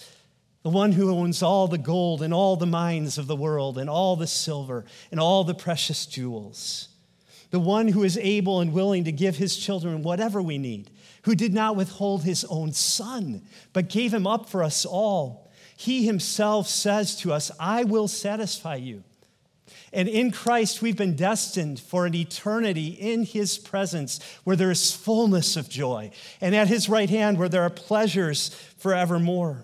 the 0.63 0.71
one 0.71 0.93
who 0.93 1.11
owns 1.11 1.43
all 1.43 1.67
the 1.67 1.77
gold 1.77 2.23
and 2.23 2.33
all 2.33 2.55
the 2.55 2.65
mines 2.65 3.19
of 3.19 3.27
the 3.27 3.35
world 3.35 3.77
and 3.77 3.87
all 3.87 4.15
the 4.15 4.25
silver 4.25 4.83
and 5.11 5.19
all 5.19 5.43
the 5.43 5.53
precious 5.53 6.07
jewels, 6.07 6.87
the 7.51 7.59
one 7.59 7.89
who 7.89 8.03
is 8.03 8.17
able 8.17 8.61
and 8.61 8.73
willing 8.73 9.03
to 9.03 9.11
give 9.11 9.37
his 9.37 9.55
children 9.55 10.01
whatever 10.01 10.41
we 10.41 10.57
need, 10.57 10.89
who 11.25 11.35
did 11.35 11.53
not 11.53 11.75
withhold 11.75 12.23
his 12.23 12.43
own 12.45 12.73
son, 12.73 13.43
but 13.73 13.89
gave 13.89 14.11
him 14.11 14.25
up 14.25 14.49
for 14.49 14.63
us 14.63 14.85
all 14.85 15.43
he 15.75 16.05
himself 16.05 16.67
says 16.67 17.15
to 17.17 17.33
us, 17.33 17.51
I 17.59 17.83
will 17.83 18.07
satisfy 18.07 18.75
you. 18.75 19.03
And 19.93 20.09
in 20.09 20.31
Christ, 20.31 20.81
we've 20.81 20.97
been 20.97 21.15
destined 21.15 21.79
for 21.79 22.07
an 22.07 22.15
eternity 22.15 22.87
in 22.87 23.23
His 23.23 23.59
presence 23.59 24.19
where 24.43 24.55
there 24.55 24.71
is 24.71 24.91
fullness 24.91 25.55
of 25.55 25.69
joy, 25.69 26.09
and 26.41 26.55
at 26.55 26.67
His 26.67 26.89
right 26.89 27.09
hand 27.09 27.37
where 27.37 27.47
there 27.49 27.61
are 27.61 27.69
pleasures 27.69 28.49
forevermore. 28.77 29.63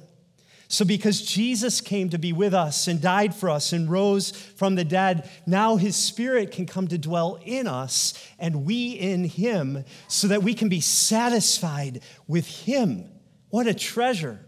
So, 0.68 0.86
because 0.86 1.24
Jesus 1.24 1.82
came 1.82 2.10
to 2.10 2.20
be 2.20 2.32
with 2.32 2.54
us 2.54 2.88
and 2.88 3.02
died 3.02 3.34
for 3.34 3.50
us 3.50 3.74
and 3.74 3.90
rose 3.90 4.30
from 4.30 4.76
the 4.76 4.84
dead, 4.84 5.28
now 5.48 5.78
His 5.78 5.96
Spirit 5.96 6.52
can 6.52 6.68
come 6.68 6.88
to 6.90 6.98
dwell 7.00 7.40
in 7.44 7.66
us 7.66 8.14
and 8.38 8.66
we 8.66 8.92
in 8.92 9.24
Him 9.24 9.84
so 10.08 10.28
that 10.28 10.44
we 10.44 10.54
can 10.54 10.70
be 10.70 10.80
satisfied 10.80 12.02
with 12.28 12.46
Him. 12.46 13.10
What 13.50 13.66
a 13.66 13.74
treasure! 13.74 14.42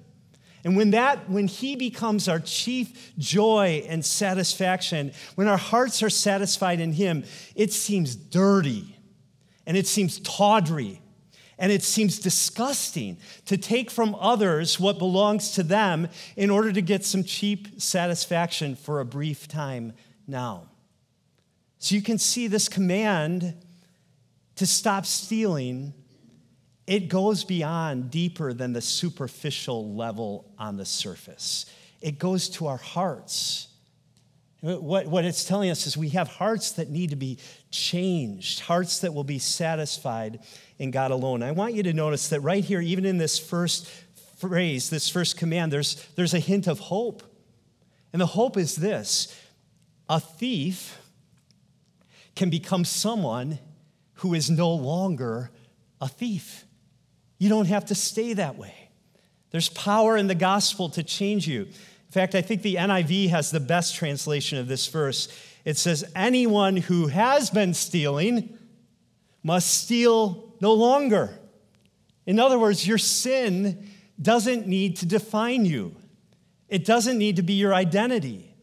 And 0.64 0.78
when 0.78 0.92
that 0.92 1.30
when 1.30 1.48
he 1.48 1.76
becomes 1.76 2.28
our 2.28 2.40
chief 2.40 3.14
joy 3.18 3.84
and 3.88 4.06
satisfaction, 4.06 5.12
when 5.36 5.48
our 5.48 5.58
hearts 5.58 6.04
are 6.04 6.10
satisfied 6.10 6.80
in 6.80 6.94
him, 6.94 7.24
it 7.56 7.74
seems 7.74 8.16
dirty 8.16 8.98
and 9.66 9.76
it 9.76 9.88
seems 9.88 10.20
tawdry 10.20 11.02
and 11.58 11.72
it 11.72 11.84
seems 11.84 12.20
disgusting 12.20 13.18
to 13.46 13.56
take 13.56 13.92
from 13.92 14.16
others 14.16 14.80
what 14.80 14.98
belongs 14.98 15.52
to 15.52 15.64
them 15.64 16.08
in 16.36 16.50
order 16.50 16.72
to 16.74 16.82
get 16.82 17.06
some 17.06 17.24
cheap 17.24 17.80
satisfaction 17.80 18.76
for 18.76 19.00
a 19.00 19.06
brief 19.06 19.48
time 19.48 19.94
now. 20.28 20.68
So 21.78 21.96
you 21.96 22.02
can 22.02 22.18
see 22.18 22.48
this 22.48 22.68
command 22.68 23.56
to 24.56 24.68
stop 24.68 25.06
stealing 25.06 25.94
it 26.88 27.08
goes 27.08 27.44
beyond 27.44 28.12
deeper 28.12 28.54
than 28.54 28.74
the 28.74 28.82
superficial 28.82 29.96
level 29.96 30.52
on 30.58 30.78
the 30.78 30.86
surface. 30.86 31.66
It 32.02 32.18
goes 32.18 32.50
to 32.50 32.68
our 32.68 32.78
hearts. 32.78 33.68
What, 34.62 35.08
what 35.08 35.26
it's 35.26 35.46
telling 35.46 35.70
us 35.70 35.88
is 35.88 35.98
we 35.98 36.10
have 36.10 36.28
hearts 36.28 36.74
that 36.74 36.90
need 36.90 37.12
to 37.12 37.16
be 37.16 37.40
changed, 37.72 38.62
hearts 38.62 39.00
that 39.00 39.14
will 39.14 39.24
be 39.24 39.40
satisfied 39.40 40.40
in 40.78 40.92
God 40.92 41.12
alone. 41.12 41.44
I 41.44 41.52
want 41.52 41.74
you 41.74 41.84
to 41.84 41.94
notice 41.94 42.30
that 42.30 42.42
right 42.42 42.64
here, 42.64 42.82
even 42.82 43.06
in 43.06 43.18
this 43.18 43.40
first 43.40 43.88
phrase, 44.38 44.90
this 44.90 45.10
first 45.10 45.38
command, 45.38 45.72
there's, 45.72 46.08
there's 46.16 46.34
a 46.34 46.40
hint 46.40 46.68
of 46.68 46.80
hope. 46.80 47.24
And 48.14 48.22
the 48.22 48.28
hope 48.28 48.58
is 48.58 48.76
this 48.76 49.36
a 50.10 50.20
thief 50.20 51.00
can 52.36 52.50
become 52.50 52.84
someone 52.84 53.60
who 54.16 54.34
is 54.34 54.50
no 54.50 54.70
longer 54.72 55.52
a 56.00 56.08
thief. 56.08 56.66
You 57.42 57.50
don't 57.50 57.70
have 57.70 57.86
to 57.86 57.96
stay 57.96 58.34
that 58.34 58.56
way. 58.56 58.76
There's 59.50 59.68
power 59.68 60.16
in 60.16 60.28
the 60.28 60.36
gospel 60.36 60.90
to 60.90 61.02
change 61.02 61.48
you. 61.48 61.64
In 61.64 62.12
fact, 62.12 62.36
I 62.36 62.44
think 62.44 62.62
the 62.62 62.76
NIV 62.76 63.30
has 63.30 63.50
the 63.50 63.60
best 63.60 63.96
translation 63.96 64.60
of 64.60 64.68
this 64.68 64.86
verse. 64.86 65.28
It 65.66 65.76
says, 65.76 66.06
Anyone 66.16 66.78
who 66.78 67.08
has 67.08 67.50
been 67.50 67.74
stealing 67.74 68.56
must 69.42 69.74
steal 69.74 70.54
no 70.62 70.72
longer. 70.76 71.36
In 72.28 72.40
other 72.40 72.60
words, 72.60 72.88
your 72.88 73.00
sin 73.00 73.90
doesn't 74.22 74.68
need 74.68 74.98
to 74.98 75.08
define 75.08 75.66
you, 75.66 75.96
it 76.70 76.86
doesn't 76.86 77.18
need 77.18 77.38
to 77.38 77.42
be 77.42 77.54
your 77.54 77.74
identity. 77.74 78.54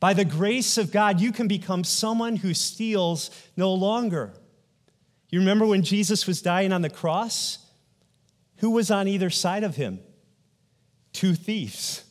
By 0.00 0.14
the 0.14 0.24
grace 0.24 0.78
of 0.78 0.90
God, 0.90 1.20
you 1.20 1.30
can 1.30 1.46
become 1.46 1.84
someone 1.84 2.36
who 2.36 2.54
steals 2.54 3.30
no 3.54 3.74
longer. 3.74 4.32
You 5.28 5.40
remember 5.40 5.66
when 5.66 5.82
Jesus 5.82 6.26
was 6.26 6.40
dying 6.40 6.72
on 6.72 6.80
the 6.80 6.88
cross? 6.88 7.58
Who 8.58 8.70
was 8.70 8.90
on 8.90 9.08
either 9.08 9.30
side 9.30 9.64
of 9.64 9.76
him? 9.76 10.00
Two 11.12 11.34
thieves. 11.34 12.04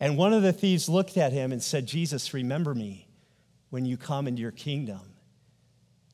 And 0.00 0.16
one 0.16 0.32
of 0.32 0.42
the 0.42 0.52
thieves 0.52 0.88
looked 0.88 1.16
at 1.16 1.32
him 1.32 1.52
and 1.52 1.62
said, 1.62 1.86
Jesus, 1.86 2.32
remember 2.32 2.74
me 2.74 3.08
when 3.70 3.84
you 3.84 3.96
come 3.96 4.28
into 4.28 4.42
your 4.42 4.52
kingdom. 4.52 5.00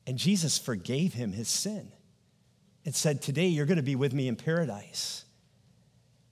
And 0.07 0.17
Jesus 0.17 0.57
forgave 0.57 1.13
him 1.13 1.31
his 1.31 1.47
sin 1.47 1.91
and 2.83 2.95
said, 2.95 3.21
Today 3.21 3.47
you're 3.47 3.65
going 3.65 3.77
to 3.77 3.83
be 3.83 3.95
with 3.95 4.13
me 4.13 4.27
in 4.27 4.35
paradise. 4.35 5.25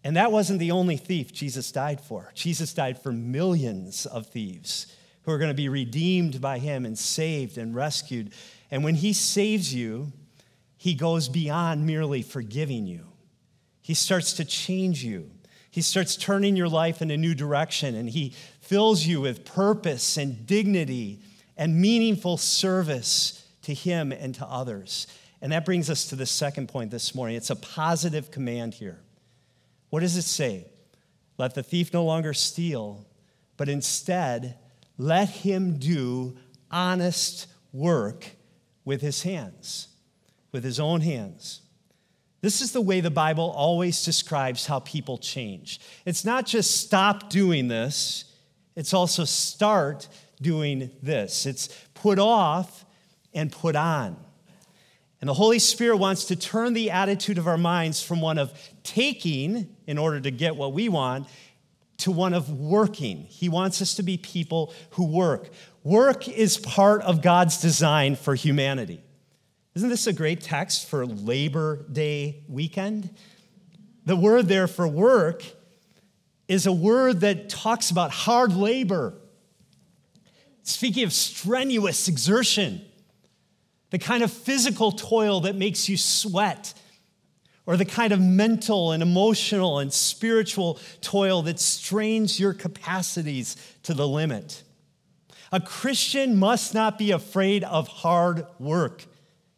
And 0.04 0.18
that 0.18 0.32
wasn't 0.32 0.60
the 0.60 0.72
only 0.72 0.98
thief 0.98 1.32
Jesus 1.32 1.72
died 1.72 2.02
for. 2.02 2.32
Jesus 2.36 2.74
died 2.74 3.02
for 3.02 3.12
millions 3.12 4.06
of 4.06 4.28
thieves 4.28 4.88
who 5.24 5.32
are 5.32 5.38
going 5.38 5.52
to 5.52 5.56
be 5.56 5.70
redeemed 5.70 6.42
by 6.42 6.60
him 6.60 6.86
and 6.86 6.98
saved 6.98 7.58
and 7.58 7.74
rescued. 7.74 8.34
And 8.70 8.84
when 8.84 8.96
he 8.96 9.14
saves 9.14 9.74
you, 9.74 10.12
he 10.84 10.96
goes 10.96 11.30
beyond 11.30 11.88
merely 11.88 12.22
forgiving 12.22 12.86
you. 12.86 13.08
He 13.82 13.94
starts 13.94 14.34
to 14.34 14.44
change 14.44 15.02
you. 15.02 15.32
He 15.72 15.82
starts 15.82 16.18
turning 16.18 16.58
your 16.58 16.68
life 16.68 17.02
in 17.02 17.10
a 17.10 17.16
new 17.16 17.34
direction, 17.34 17.96
and 17.96 18.10
He 18.10 18.34
fills 18.60 19.06
you 19.06 19.22
with 19.22 19.46
purpose 19.46 20.18
and 20.18 20.46
dignity 20.46 21.22
and 21.56 21.80
meaningful 21.80 22.36
service 22.36 23.48
to 23.62 23.74
Him 23.74 24.12
and 24.12 24.36
to 24.36 24.46
others. 24.46 25.08
And 25.42 25.54
that 25.54 25.64
brings 25.64 25.90
us 25.90 26.06
to 26.08 26.18
the 26.18 26.26
second 26.26 26.68
point 26.68 26.92
this 26.92 27.16
morning. 27.16 27.38
It's 27.38 27.50
a 27.50 27.56
positive 27.56 28.30
command 28.30 28.74
here. 28.74 29.00
What 29.90 30.02
does 30.02 30.18
it 30.18 30.24
say? 30.24 30.66
Let 31.38 31.56
the 31.56 31.64
thief 31.64 31.94
no 31.94 32.04
longer 32.04 32.34
steal, 32.34 33.06
but 33.56 33.70
instead 33.70 34.58
let 34.98 35.30
him 35.30 35.78
do 35.78 36.36
honest 36.70 37.48
work 37.72 38.32
with 38.84 39.00
his 39.00 39.24
hands 39.24 39.88
with 40.54 40.64
his 40.64 40.80
own 40.80 41.02
hands. 41.02 41.60
This 42.40 42.62
is 42.62 42.72
the 42.72 42.82
way 42.82 43.02
the 43.02 43.12
Bible 43.12 43.52
always 43.56 44.06
describes 44.06 44.66
how 44.66 44.80
people 44.80 45.18
change. 45.18 45.82
It's 46.06 46.24
not 46.24 46.46
just 46.46 46.80
stop 46.82 47.30
doing 47.30 47.68
this, 47.68 48.26
it's 48.76 48.94
also 48.94 49.26
start 49.26 50.08
doing 50.42 50.92
this. 51.02 51.46
It's 51.46 51.70
put 51.94 52.20
off 52.20 52.86
and 53.34 53.52
put 53.52 53.76
on. 53.76 54.18
And 55.22 55.30
the 55.30 55.34
Holy 55.34 55.60
Spirit 55.60 55.98
wants 55.98 56.26
to 56.26 56.36
turn 56.36 56.74
the 56.74 56.92
attitude 56.92 57.38
of 57.38 57.48
our 57.48 57.58
minds 57.58 58.04
from 58.04 58.20
one 58.20 58.38
of 58.38 58.52
taking 58.84 59.74
in 59.88 59.98
order 59.98 60.20
to 60.20 60.32
get 60.32 60.56
what 60.56 60.74
we 60.74 60.90
want 60.90 61.28
to 62.00 62.12
one 62.12 62.34
of 62.34 62.50
working. 62.50 63.20
He 63.30 63.48
wants 63.48 63.82
us 63.82 63.96
to 63.96 64.04
be 64.04 64.18
people 64.18 64.74
who 64.92 65.06
work. 65.06 65.50
Work 65.84 66.28
is 66.28 66.58
part 66.58 67.02
of 67.04 67.22
God's 67.22 67.62
design 67.62 68.16
for 68.16 68.36
humanity. 68.36 69.03
Isn't 69.76 69.90
this 69.90 70.06
a 70.06 70.14
great 70.14 70.42
text 70.42 70.88
for 70.88 71.06
Labor 71.06 71.84
Day 71.92 72.44
weekend? 72.48 73.10
The 74.06 74.16
word 74.16 74.48
there 74.48 74.68
for 74.68 74.88
work 74.88 75.44
is 76.48 76.68
a 76.68 76.72
word 76.72 77.22
that 77.22 77.50
talks 77.50 77.90
about 77.90 78.12
hard 78.12 78.54
labor. 78.54 79.16
Speaking 80.62 81.04
of 81.04 81.12
strenuous 81.12 82.08
exertion, 82.08 82.82
the 83.90 83.98
kind 83.98 84.24
of 84.24 84.32
physical 84.32 84.92
toil 84.92 85.42
that 85.42 85.56
makes 85.56 85.90
you 85.90 85.98
sweat, 85.98 86.74
or 87.66 87.76
the 87.76 87.86
kind 87.86 88.14
of 88.14 88.20
mental 88.22 88.92
and 88.92 89.02
emotional 89.02 89.80
and 89.80 89.92
spiritual 89.92 90.80
toil 91.02 91.42
that 91.44 91.60
strains 91.60 92.40
your 92.40 92.54
capacities 92.54 93.56
to 93.84 93.96
the 93.96 94.08
limit. 94.08 94.62
A 95.52 95.60
Christian 95.60 96.38
must 96.38 96.76
not 96.76 97.00
be 97.00 97.10
afraid 97.12 97.64
of 97.64 97.88
hard 97.88 98.46
work. 98.60 99.06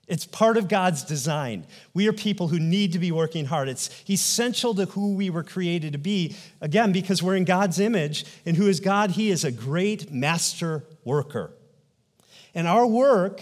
It's 0.07 0.25
part 0.25 0.57
of 0.57 0.67
God's 0.67 1.03
design. 1.03 1.65
We 1.93 2.07
are 2.07 2.13
people 2.13 2.49
who 2.49 2.59
need 2.59 2.93
to 2.93 2.99
be 2.99 3.11
working 3.11 3.45
hard. 3.45 3.67
It's 3.67 3.89
essential 4.07 4.75
to 4.75 4.85
who 4.85 5.15
we 5.15 5.31
were 5.31 5.43
created 5.43 5.93
to 5.93 5.97
be, 5.97 6.35
again, 6.61 6.91
because 6.91 7.23
we're 7.23 7.35
in 7.35 7.45
God's 7.45 7.79
image. 7.79 8.25
And 8.45 8.55
who 8.55 8.67
is 8.67 8.79
God? 8.79 9.11
He 9.11 9.31
is 9.31 9.43
a 9.43 9.51
great 9.51 10.11
master 10.11 10.83
worker. 11.03 11.53
And 12.53 12.67
our 12.67 12.85
work 12.85 13.41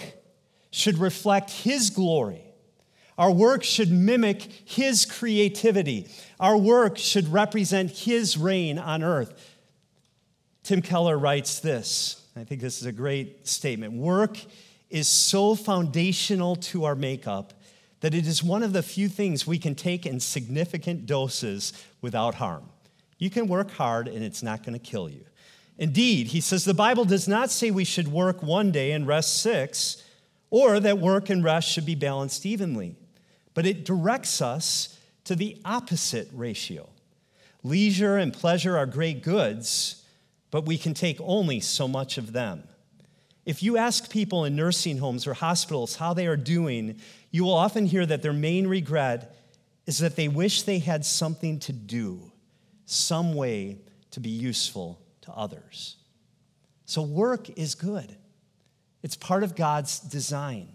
should 0.71 0.97
reflect 0.97 1.52
His 1.52 1.89
glory. 1.89 2.41
Our 3.17 3.32
work 3.32 3.63
should 3.63 3.91
mimic 3.91 4.43
His 4.65 5.06
creativity. 5.06 6.08
Our 6.39 6.58
work 6.58 6.97
should 6.97 7.28
represent 7.28 7.91
His 7.91 8.38
reign 8.38 8.80
on 8.80 9.04
earth. 9.04 9.34
Tim 10.63 10.82
Keller 10.82 11.17
writes 11.17 11.60
this. 11.60 12.26
I 12.36 12.45
think 12.45 12.62
this 12.62 12.80
is 12.80 12.88
a 12.88 12.91
great 12.91 13.47
statement. 13.47 13.93
Work 13.93 14.38
is 14.93 15.08
so 15.08 15.56
foundational 15.56 16.56
to 16.56 16.86
our 16.86 16.95
makeup 16.95 17.51
that 18.01 18.13
it 18.13 18.27
is 18.27 18.43
one 18.43 18.62
of 18.62 18.73
the 18.73 18.84
few 18.84 19.10
things 19.10 19.47
we 19.47 19.58
can 19.58 19.73
take 19.73 20.06
in 20.06 20.19
significant 20.19 21.08
doses 21.08 21.73
without 21.99 22.36
harm. 22.36 22.69
You 23.17 23.32
can 23.32 23.47
work 23.47 23.71
hard 23.71 24.08
and 24.08 24.23
it's 24.23 24.43
not 24.43 24.62
going 24.62 24.79
to 24.79 24.91
kill 24.91 25.10
you. 25.10 25.25
Indeed, 25.79 26.27
he 26.27 26.41
says 26.41 26.63
the 26.63 26.75
Bible 26.75 27.06
does 27.06 27.27
not 27.27 27.49
say 27.49 27.71
we 27.71 27.86
should 27.86 28.08
work 28.08 28.43
one 28.43 28.71
day 28.71 28.91
and 28.91 29.08
rest 29.08 29.41
six 29.41 30.03
or 30.51 30.79
that 30.79 30.99
work 30.99 31.32
and 31.32 31.43
rest 31.43 31.71
should 31.71 31.88
be 31.88 31.95
balanced 31.95 32.45
evenly. 32.45 32.95
But 33.56 33.65
it 33.65 33.86
directs 33.86 34.43
us 34.43 34.99
to 35.23 35.36
the 35.36 35.58
opposite 35.65 36.29
ratio. 36.34 36.88
Leisure 37.63 38.17
and 38.17 38.32
pleasure 38.32 38.77
are 38.77 38.86
great 38.86 39.23
goods, 39.23 40.06
but 40.51 40.67
we 40.67 40.77
can 40.77 40.93
take 40.93 41.17
only 41.19 41.60
so 41.60 41.88
much 41.88 42.19
of 42.19 42.34
them. 42.34 42.63
If 43.45 43.62
you 43.62 43.77
ask 43.77 44.10
people 44.10 44.45
in 44.45 44.56
nursing 44.56 44.97
homes 44.97 45.27
or 45.27 45.34
hospitals 45.34 45.97
how 45.97 46.13
they 46.13 46.27
are 46.27 46.38
doing, 46.38 46.99
you 47.32 47.43
will 47.43 47.53
often 47.53 47.86
hear 47.86 48.06
that 48.06 48.21
their 48.21 48.34
main 48.34 48.67
regret 48.67 49.36
is 49.86 49.97
that 49.99 50.15
they 50.15 50.29
wish 50.29 50.62
they 50.62 50.79
had 50.79 51.06
something 51.06 51.60
to 51.60 51.73
do, 51.73 52.32
some 52.86 53.34
way 53.34 53.79
to 54.12 54.19
be 54.19 54.29
useful 54.29 55.01
to 55.21 55.32
others. 55.32 55.97
So, 56.86 57.01
work 57.01 57.49
is 57.58 57.75
good. 57.75 58.15
It's 59.01 59.15
part 59.15 59.43
of 59.43 59.56
God's 59.56 59.99
design. 59.99 60.69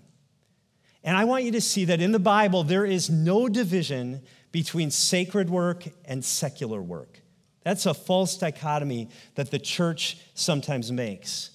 And 1.02 1.16
I 1.16 1.24
want 1.24 1.44
you 1.44 1.52
to 1.52 1.61
see 1.61 1.87
that 1.87 2.02
in 2.02 2.12
the 2.12 2.18
Bible, 2.18 2.64
there 2.64 2.85
is 2.85 3.09
no 3.09 3.48
division 3.48 4.22
between 4.52 4.90
sacred 4.90 5.48
work 5.48 5.85
and 6.04 6.24
secular 6.24 6.83
work. 6.83 7.20
That's 7.62 7.87
a 7.87 7.94
false 7.94 8.37
dichotomy 8.37 9.09
that 9.37 9.50
the 9.50 9.59
church 9.59 10.18
sometimes 10.35 10.90
makes. 10.90 11.50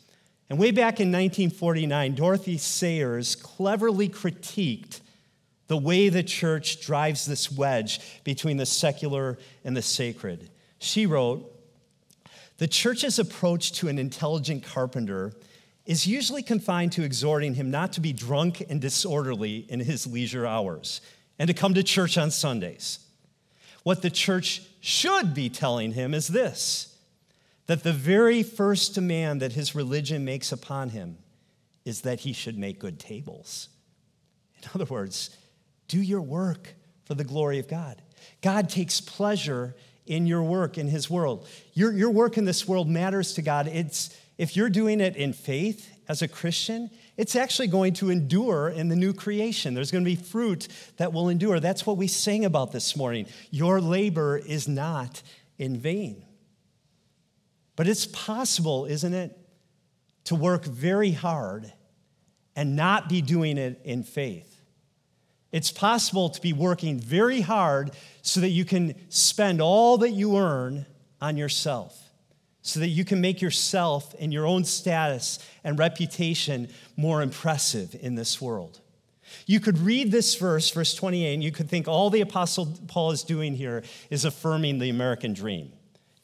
And 0.53 0.59
way 0.59 0.69
back 0.69 0.99
in 0.99 1.07
1949, 1.07 2.13
Dorothy 2.13 2.59
Sayers 2.59 3.35
cleverly 3.35 4.07
critiqued 4.07 5.01
the 5.65 5.75
way 5.75 6.09
the 6.09 6.21
church 6.21 6.79
drives 6.79 7.25
this 7.25 7.51
wedge 7.51 7.99
between 8.23 8.57
the 8.57 8.67
secular 8.67 9.39
and 9.63 9.75
the 9.75 9.81
sacred. 9.81 10.51
She 10.77 11.07
wrote, 11.07 11.51
The 12.59 12.67
church's 12.67 13.17
approach 13.17 13.71
to 13.79 13.87
an 13.87 13.97
intelligent 13.97 14.61
carpenter 14.61 15.33
is 15.87 16.05
usually 16.05 16.43
confined 16.43 16.91
to 16.91 17.03
exhorting 17.03 17.55
him 17.55 17.71
not 17.71 17.91
to 17.93 17.99
be 17.99 18.13
drunk 18.13 18.63
and 18.69 18.79
disorderly 18.79 19.65
in 19.69 19.79
his 19.79 20.05
leisure 20.05 20.45
hours 20.45 21.01
and 21.39 21.47
to 21.47 21.55
come 21.55 21.73
to 21.73 21.81
church 21.81 22.15
on 22.15 22.29
Sundays. 22.29 22.99
What 23.81 24.03
the 24.03 24.11
church 24.11 24.61
should 24.81 25.33
be 25.33 25.49
telling 25.49 25.93
him 25.93 26.13
is 26.13 26.27
this 26.27 26.92
that 27.67 27.83
the 27.83 27.93
very 27.93 28.43
first 28.43 28.93
demand 28.93 29.41
that 29.41 29.53
his 29.53 29.75
religion 29.75 30.25
makes 30.25 30.51
upon 30.51 30.89
him 30.89 31.17
is 31.85 32.01
that 32.01 32.21
he 32.21 32.33
should 32.33 32.57
make 32.57 32.79
good 32.79 32.99
tables. 32.99 33.69
In 34.61 34.69
other 34.73 34.85
words, 34.85 35.35
do 35.87 36.01
your 36.01 36.21
work 36.21 36.75
for 37.05 37.13
the 37.13 37.23
glory 37.23 37.59
of 37.59 37.67
God. 37.67 38.01
God 38.41 38.69
takes 38.69 39.01
pleasure 39.01 39.75
in 40.05 40.25
your 40.25 40.43
work 40.43 40.77
in 40.77 40.87
his 40.87 41.09
world. 41.09 41.47
Your, 41.73 41.91
your 41.93 42.09
work 42.09 42.37
in 42.37 42.45
this 42.45 42.67
world 42.67 42.89
matters 42.89 43.33
to 43.33 43.41
God. 43.41 43.67
It's 43.67 44.17
if 44.37 44.55
you're 44.55 44.69
doing 44.69 44.99
it 44.99 45.15
in 45.15 45.33
faith 45.33 45.89
as 46.07 46.21
a 46.21 46.27
Christian, 46.27 46.89
it's 47.15 47.35
actually 47.35 47.67
going 47.67 47.93
to 47.93 48.09
endure 48.09 48.69
in 48.69 48.89
the 48.89 48.95
new 48.95 49.13
creation. 49.13 49.73
There's 49.73 49.91
going 49.91 50.03
to 50.03 50.09
be 50.09 50.15
fruit 50.15 50.67
that 50.97 51.13
will 51.13 51.29
endure. 51.29 51.59
That's 51.59 51.85
what 51.85 51.97
we 51.97 52.07
sang 52.07 52.43
about 52.43 52.71
this 52.71 52.95
morning. 52.95 53.27
Your 53.51 53.79
labor 53.79 54.37
is 54.37 54.67
not 54.67 55.21
in 55.57 55.77
vain. 55.77 56.25
But 57.75 57.87
it's 57.87 58.05
possible, 58.05 58.85
isn't 58.85 59.13
it, 59.13 59.37
to 60.25 60.35
work 60.35 60.65
very 60.65 61.11
hard 61.11 61.71
and 62.55 62.75
not 62.75 63.09
be 63.09 63.21
doing 63.21 63.57
it 63.57 63.81
in 63.83 64.03
faith. 64.03 64.61
It's 65.51 65.71
possible 65.71 66.29
to 66.29 66.41
be 66.41 66.53
working 66.53 66.99
very 66.99 67.41
hard 67.41 67.91
so 68.21 68.39
that 68.41 68.49
you 68.49 68.65
can 68.65 68.95
spend 69.09 69.61
all 69.61 69.97
that 69.99 70.11
you 70.11 70.37
earn 70.37 70.85
on 71.21 71.37
yourself 71.37 72.03
so 72.63 72.79
that 72.79 72.87
you 72.87 73.05
can 73.05 73.21
make 73.21 73.41
yourself 73.41 74.15
and 74.19 74.33
your 74.33 74.47
own 74.47 74.63
status 74.63 75.37
and 75.65 75.77
reputation 75.77 76.69
more 76.95 77.21
impressive 77.21 77.95
in 78.01 78.15
this 78.15 78.41
world. 78.41 78.79
You 79.45 79.59
could 79.59 79.77
read 79.77 80.11
this 80.11 80.35
verse, 80.35 80.69
verse 80.71 80.95
28, 80.95 81.33
and 81.33 81.43
you 81.43 81.51
could 81.51 81.69
think 81.69 81.87
all 81.87 82.09
the 82.09 82.21
Apostle 82.21 82.77
Paul 82.87 83.11
is 83.11 83.23
doing 83.23 83.55
here 83.55 83.83
is 84.09 84.23
affirming 84.23 84.79
the 84.79 84.89
American 84.89 85.33
dream. 85.33 85.73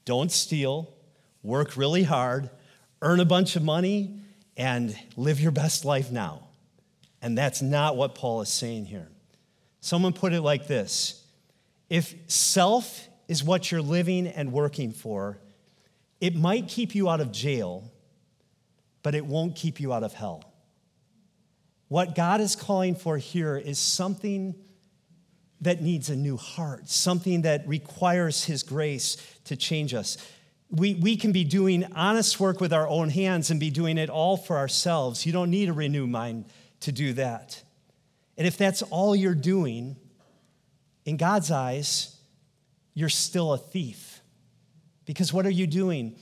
Don't 0.06 0.32
steal, 0.32 0.94
work 1.44 1.78
really 1.78 2.04
hard, 2.04 2.50
earn 3.02 3.20
a 3.20 3.26
bunch 3.26 3.56
of 3.56 3.64
money, 3.64 4.20
and 4.58 4.96
live 5.16 5.40
your 5.40 5.52
best 5.52 5.86
life 5.86 6.12
now. 6.12 6.48
And 7.22 7.38
that's 7.38 7.62
not 7.62 7.96
what 7.96 8.16
Paul 8.16 8.42
is 8.42 8.50
saying 8.50 8.86
here. 8.86 9.08
Someone 9.82 10.14
put 10.14 10.34
it 10.34 10.42
like 10.42 10.68
this 10.68 11.24
If 11.90 12.14
self 12.28 13.08
is 13.28 13.44
what 13.44 13.72
you're 13.72 13.82
living 13.82 14.28
and 14.28 14.52
working 14.52 14.92
for, 14.92 15.38
it 16.20 16.36
might 16.36 16.68
keep 16.68 16.96
you 16.96 17.10
out 17.10 17.22
of 17.22 17.32
jail, 17.32 17.92
but 19.04 19.16
it 19.16 19.26
won't 19.26 19.56
keep 19.56 19.80
you 19.80 19.94
out 19.94 20.04
of 20.04 20.14
hell. 20.14 20.44
What 21.88 22.16
God 22.16 22.42
is 22.42 22.56
calling 22.56 22.96
for 22.96 23.18
here 23.18 23.58
is 23.58 23.80
something 23.80 24.56
that 25.62 25.82
needs 25.82 26.10
a 26.10 26.16
new 26.16 26.38
heart, 26.38 26.88
something 26.88 27.42
that 27.42 27.68
requires 27.68 28.46
His 28.46 28.64
grace 28.64 29.18
to 29.46 29.56
change 29.56 29.94
us. 29.94 30.18
We, 30.72 30.96
we 30.96 31.16
can 31.16 31.32
be 31.32 31.44
doing 31.44 31.86
honest 31.96 32.40
work 32.40 32.62
with 32.62 32.72
our 32.74 32.88
own 32.88 33.10
hands 33.10 33.50
and 33.50 33.60
be 33.60 33.72
doing 33.72 33.98
it 33.98 34.10
all 34.10 34.38
for 34.38 34.58
ourselves. 34.58 35.26
You 35.26 35.34
don't 35.34 35.50
need 35.50 35.70
a 35.70 35.74
renewed 35.74 36.10
mind 36.10 36.46
to 36.82 36.92
do 36.92 37.14
that. 37.14 37.64
And 38.38 38.46
if 38.46 38.56
that's 38.56 38.82
all 38.84 39.16
you're 39.16 39.34
doing, 39.36 39.98
in 41.06 41.18
God's 41.18 41.50
eyes, 41.50 42.16
you're 42.94 43.10
still 43.10 43.54
a 43.54 43.58
thief. 43.58 44.22
Because 45.06 45.34
what 45.34 45.46
are 45.46 45.52
you 45.52 45.66
doing? 45.66 46.16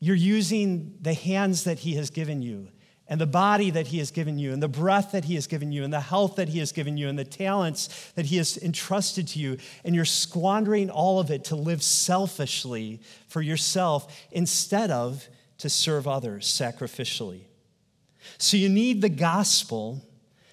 You're 0.00 0.16
using 0.16 0.98
the 1.00 1.14
hands 1.14 1.64
that 1.64 1.78
He 1.78 1.94
has 1.94 2.10
given 2.10 2.42
you, 2.42 2.68
and 3.12 3.20
the 3.20 3.26
body 3.26 3.68
that 3.68 3.88
He 3.88 3.98
has 3.98 4.10
given 4.10 4.38
you, 4.38 4.54
and 4.54 4.62
the 4.62 4.68
breath 4.68 5.12
that 5.12 5.26
He 5.26 5.34
has 5.34 5.46
given 5.46 5.70
you, 5.70 5.84
and 5.84 5.92
the 5.92 6.00
health 6.00 6.36
that 6.36 6.48
He 6.48 6.60
has 6.60 6.72
given 6.72 6.96
you, 6.96 7.10
and 7.10 7.18
the 7.18 7.26
talents 7.26 8.10
that 8.14 8.24
He 8.24 8.38
has 8.38 8.56
entrusted 8.56 9.28
to 9.28 9.38
you, 9.38 9.58
and 9.84 9.94
you're 9.94 10.06
squandering 10.06 10.88
all 10.88 11.20
of 11.20 11.30
it 11.30 11.44
to 11.44 11.54
live 11.54 11.82
selfishly 11.82 13.02
for 13.28 13.42
yourself 13.42 14.10
instead 14.30 14.90
of 14.90 15.28
to 15.58 15.68
serve 15.68 16.08
others 16.08 16.46
sacrificially. 16.46 17.42
So 18.38 18.56
you 18.56 18.70
need 18.70 19.02
the 19.02 19.10
gospel 19.10 20.02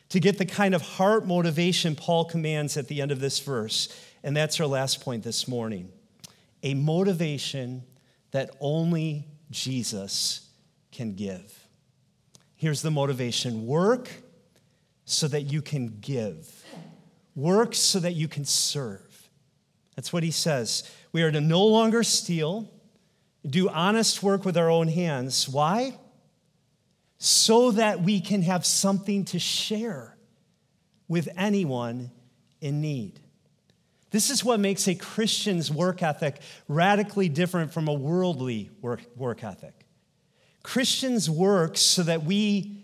to 0.10 0.20
get 0.20 0.38
the 0.38 0.46
kind 0.46 0.76
of 0.76 0.82
heart 0.82 1.26
motivation 1.26 1.96
Paul 1.96 2.26
commands 2.26 2.76
at 2.76 2.90
the 2.90 3.02
end 3.02 3.14
of 3.14 3.22
this 3.22 3.40
verse. 3.40 3.88
And 4.22 4.36
that's 4.36 4.60
our 4.60 4.68
last 4.68 5.00
point 5.00 5.24
this 5.24 5.48
morning 5.48 5.94
a 6.62 6.74
motivation 6.74 7.84
that 8.32 8.50
only 8.60 9.30
Jesus 9.50 10.50
can 10.92 11.16
give. 11.16 11.59
Here's 12.60 12.82
the 12.82 12.92
motivation 12.92 13.66
work 13.66 14.10
so 15.06 15.30
that 15.30 15.44
you 15.44 15.62
can 15.62 16.00
give, 16.02 16.66
work 17.34 17.74
so 17.74 18.02
that 18.02 18.16
you 18.16 18.28
can 18.28 18.44
serve. 18.44 19.30
That's 19.96 20.12
what 20.12 20.24
he 20.24 20.32
says. 20.32 20.84
We 21.14 21.24
are 21.24 21.32
to 21.32 21.40
no 21.40 21.66
longer 21.66 22.04
steal, 22.04 22.70
do 23.50 23.70
honest 23.70 24.22
work 24.22 24.44
with 24.44 24.58
our 24.58 24.70
own 24.70 24.90
hands. 24.90 25.48
Why? 25.48 25.98
So 27.18 27.72
that 27.72 28.02
we 28.02 28.20
can 28.20 28.42
have 28.42 28.66
something 28.66 29.24
to 29.26 29.40
share 29.40 30.18
with 31.08 31.30
anyone 31.38 32.12
in 32.60 32.82
need. 32.82 33.22
This 34.12 34.30
is 34.30 34.44
what 34.44 34.60
makes 34.60 34.86
a 34.90 34.96
Christian's 34.96 35.72
work 35.72 36.04
ethic 36.04 36.42
radically 36.68 37.30
different 37.30 37.72
from 37.72 37.88
a 37.88 37.94
worldly 37.94 38.70
work, 38.82 39.00
work 39.16 39.46
ethic. 39.46 39.79
Christians 40.64 41.30
work 41.30 41.78
so 41.78 42.04
that 42.04 42.24
we 42.24 42.84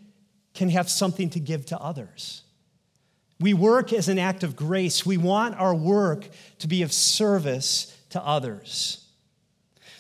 can 0.54 0.70
have 0.70 0.90
something 0.90 1.30
to 1.32 1.40
give 1.40 1.66
to 1.68 1.80
others. 1.80 2.44
We 3.40 3.54
work 3.54 3.92
as 3.92 4.08
an 4.08 4.18
act 4.18 4.44
of 4.44 4.56
grace. 4.56 5.06
We 5.06 5.18
want 5.18 5.56
our 5.60 5.76
work 5.76 6.30
to 6.60 6.68
be 6.68 6.82
of 6.84 6.94
service 6.94 7.96
to 8.12 8.26
others. 8.26 9.06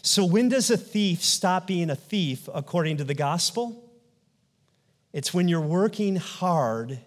So, 0.01 0.23
when 0.23 0.49
does 0.49 0.69
a 0.69 0.77
thief 0.77 1.21
stop 1.23 1.67
being 1.67 1.89
a 1.89 1.95
thief 1.95 2.47
according 2.53 2.97
to 2.97 3.03
the 3.03 3.13
gospel? 3.13 3.83
It's 5.11 5.33
when 5.33 5.47
you're 5.47 5.61
working 5.61 6.15
hard 6.15 6.99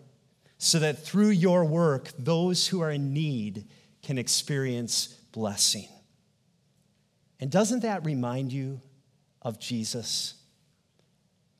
so 0.58 0.80
that 0.80 0.98
through 0.98 1.30
your 1.30 1.64
work, 1.64 2.10
those 2.18 2.66
who 2.66 2.80
are 2.80 2.90
in 2.90 3.12
need 3.14 3.66
can 4.02 4.18
experience 4.18 5.08
blessing. 5.32 5.88
And 7.40 7.50
doesn't 7.50 7.80
that 7.80 8.04
remind 8.04 8.52
you 8.52 8.80
of 9.42 9.60
Jesus? 9.60 10.34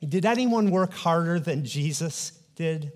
Did 0.07 0.25
anyone 0.25 0.71
work 0.71 0.93
harder 0.93 1.39
than 1.39 1.65
Jesus 1.65 2.31
did? 2.55 2.91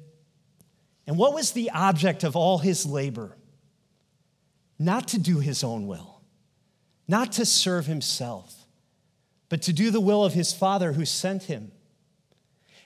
And 1.06 1.18
what 1.18 1.34
was 1.34 1.52
the 1.52 1.70
object 1.72 2.24
of 2.24 2.36
all 2.36 2.60
his 2.60 2.86
labor? 2.86 3.38
Not 4.80 5.10
to 5.10 5.20
do 5.20 5.40
his 5.40 5.64
own 5.64 5.88
will, 5.88 6.22
not 7.08 7.34
to 7.34 7.46
serve 7.46 7.86
himself, 7.86 8.66
but 9.50 9.62
to 9.64 9.74
do 9.74 9.92
the 9.92 10.02
will 10.02 10.24
of 10.24 10.34
his 10.34 10.54
Father 10.54 10.94
who 10.94 11.06
sent 11.06 11.44
him. 11.44 11.72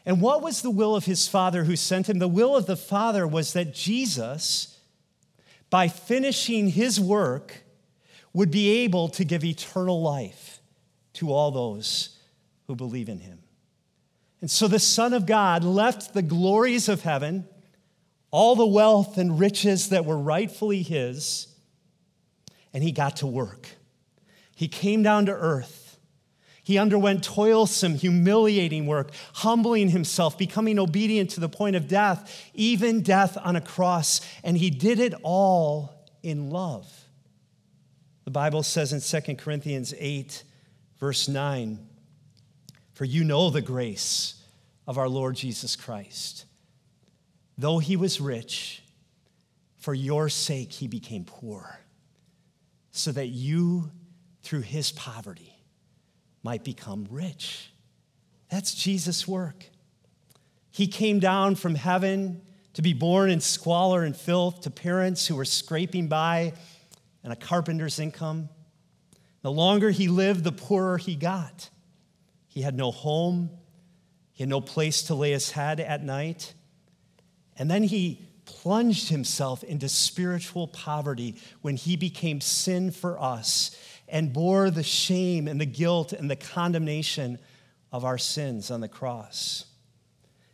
And 0.06 0.21
what 0.21 0.41
was 0.41 0.62
the 0.62 0.71
will 0.71 0.95
of 0.95 1.06
his 1.06 1.27
Father 1.27 1.65
who 1.65 1.75
sent 1.75 2.10
him? 2.10 2.19
The 2.19 2.27
will 2.27 2.56
of 2.56 2.65
the 2.65 2.77
Father 2.77 3.27
was 3.27 3.53
that 3.53 3.73
Jesus, 3.73 4.80
by 5.69 5.88
finishing 5.88 6.69
his 6.69 6.99
work, 6.99 7.63
would 8.34 8.51
be 8.51 8.84
able 8.84 9.10
to 9.10 9.23
give 9.23 9.43
eternal 9.43 10.01
life 10.01 10.62
to 11.13 11.32
all 11.32 11.51
those 11.51 12.17
who 12.67 12.75
believe 12.75 13.10
in 13.10 13.19
him. 13.19 13.39
And 14.41 14.52
so 14.52 14.67
the 14.67 14.80
Son 14.80 15.13
of 15.13 15.26
God 15.26 15.63
left 15.63 16.13
the 16.13 16.21
glories 16.21 16.89
of 16.89 17.02
heaven, 17.02 17.47
all 18.30 18.56
the 18.56 18.65
wealth 18.65 19.17
and 19.17 19.39
riches 19.39 19.89
that 19.89 20.06
were 20.06 20.17
rightfully 20.17 20.84
his, 20.84 21.47
and 22.73 22.84
he 22.84 22.91
got 22.91 23.17
to 23.17 23.28
work. 23.28 23.69
He 24.56 24.67
came 24.67 25.02
down 25.02 25.26
to 25.28 25.32
earth. 25.32 25.97
He 26.63 26.78
underwent 26.78 27.23
toilsome, 27.23 27.95
humiliating 27.95 28.88
work, 28.88 29.12
humbling 29.36 29.89
himself, 29.89 30.38
becoming 30.38 30.78
obedient 30.78 31.30
to 31.32 31.39
the 31.39 31.47
point 31.47 31.78
of 31.78 31.88
death, 31.88 32.50
even 32.54 33.02
death 33.02 33.38
on 33.41 33.56
a 33.56 33.62
cross. 33.62 34.19
And 34.43 34.58
he 34.58 34.69
did 34.69 35.00
it 35.00 35.13
all 35.23 36.10
in 36.21 36.50
love. 36.50 36.91
The 38.26 38.32
Bible 38.32 38.63
says 38.63 38.91
in 38.91 39.21
2 39.21 39.36
Corinthians 39.36 39.93
8, 39.97 40.43
verse 41.00 41.30
9, 41.30 41.87
For 42.97 43.05
you 43.05 43.23
know 43.23 43.51
the 43.51 43.62
grace 43.62 44.41
of 44.88 44.97
our 44.97 45.07
Lord 45.07 45.36
Jesus 45.36 45.75
Christ. 45.75 46.45
Though 47.55 47.77
he 47.77 47.95
was 47.95 48.19
rich, 48.19 48.81
for 49.75 49.93
your 49.93 50.29
sake 50.29 50.71
he 50.71 50.88
became 50.88 51.23
poor, 51.23 51.79
so 52.89 53.12
that 53.12 53.27
you, 53.27 53.91
through 54.41 54.62
his 54.62 54.91
poverty, 54.91 55.53
might 56.41 56.63
become 56.63 57.05
rich. 57.12 57.71
That's 58.49 58.73
Jesus' 58.73 59.27
work. 59.27 59.67
He 60.71 60.88
came 60.88 61.19
down 61.19 61.53
from 61.53 61.75
heaven 61.75 62.41
to 62.73 62.81
be 62.81 62.93
born 62.93 63.29
in 63.29 63.41
squalor 63.41 64.05
and 64.05 64.17
filth 64.17 64.62
to 64.62 64.71
parents 64.71 65.27
who 65.27 65.36
were 65.36 65.45
scraping 65.45 66.07
by 66.07 66.53
and 67.23 67.31
a 67.31 67.36
carpenter's 67.36 67.99
income. 67.99 68.49
The 69.43 69.51
longer 69.51 69.91
he 69.91 70.07
lived, 70.07 70.43
the 70.43 70.51
poorer 70.51 70.97
he 70.97 71.13
got. 71.13 71.69
He 72.57 72.63
had 72.63 72.75
no 72.75 72.89
home, 72.89 73.51
he 74.33 74.41
had 74.41 74.49
no 74.49 74.61
place 74.61 75.03
to 75.03 75.13
lay 75.13 75.29
his 75.29 75.51
head 75.51 75.79
at 75.79 76.03
night. 76.03 76.55
And 77.55 77.69
then 77.69 77.83
he 77.83 78.19
plunged 78.45 79.09
himself 79.09 79.63
into 79.63 79.87
spiritual 79.87 80.67
poverty 80.67 81.35
when 81.61 81.75
he 81.75 81.95
became 81.95 82.41
sin 82.41 82.89
for 82.89 83.21
us 83.21 83.77
and 84.07 84.33
bore 84.33 84.71
the 84.71 84.81
shame 84.81 85.47
and 85.47 85.61
the 85.61 85.67
guilt 85.67 86.13
and 86.13 86.31
the 86.31 86.35
condemnation 86.35 87.37
of 87.91 88.03
our 88.03 88.17
sins 88.17 88.71
on 88.71 88.81
the 88.81 88.87
cross. 88.87 89.65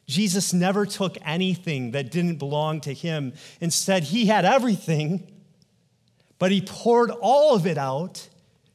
Jesus 0.06 0.52
never 0.52 0.86
took 0.86 1.18
anything 1.26 1.92
that 1.92 2.12
didn't 2.12 2.36
belong 2.36 2.82
to 2.82 2.94
him. 2.94 3.32
Instead, 3.62 4.04
he 4.04 4.26
had 4.26 4.44
everything 4.44 5.34
but 6.38 6.52
he 6.52 6.60
poured 6.60 7.10
all 7.10 7.56
of 7.56 7.66
it 7.66 7.78
out 7.78 8.28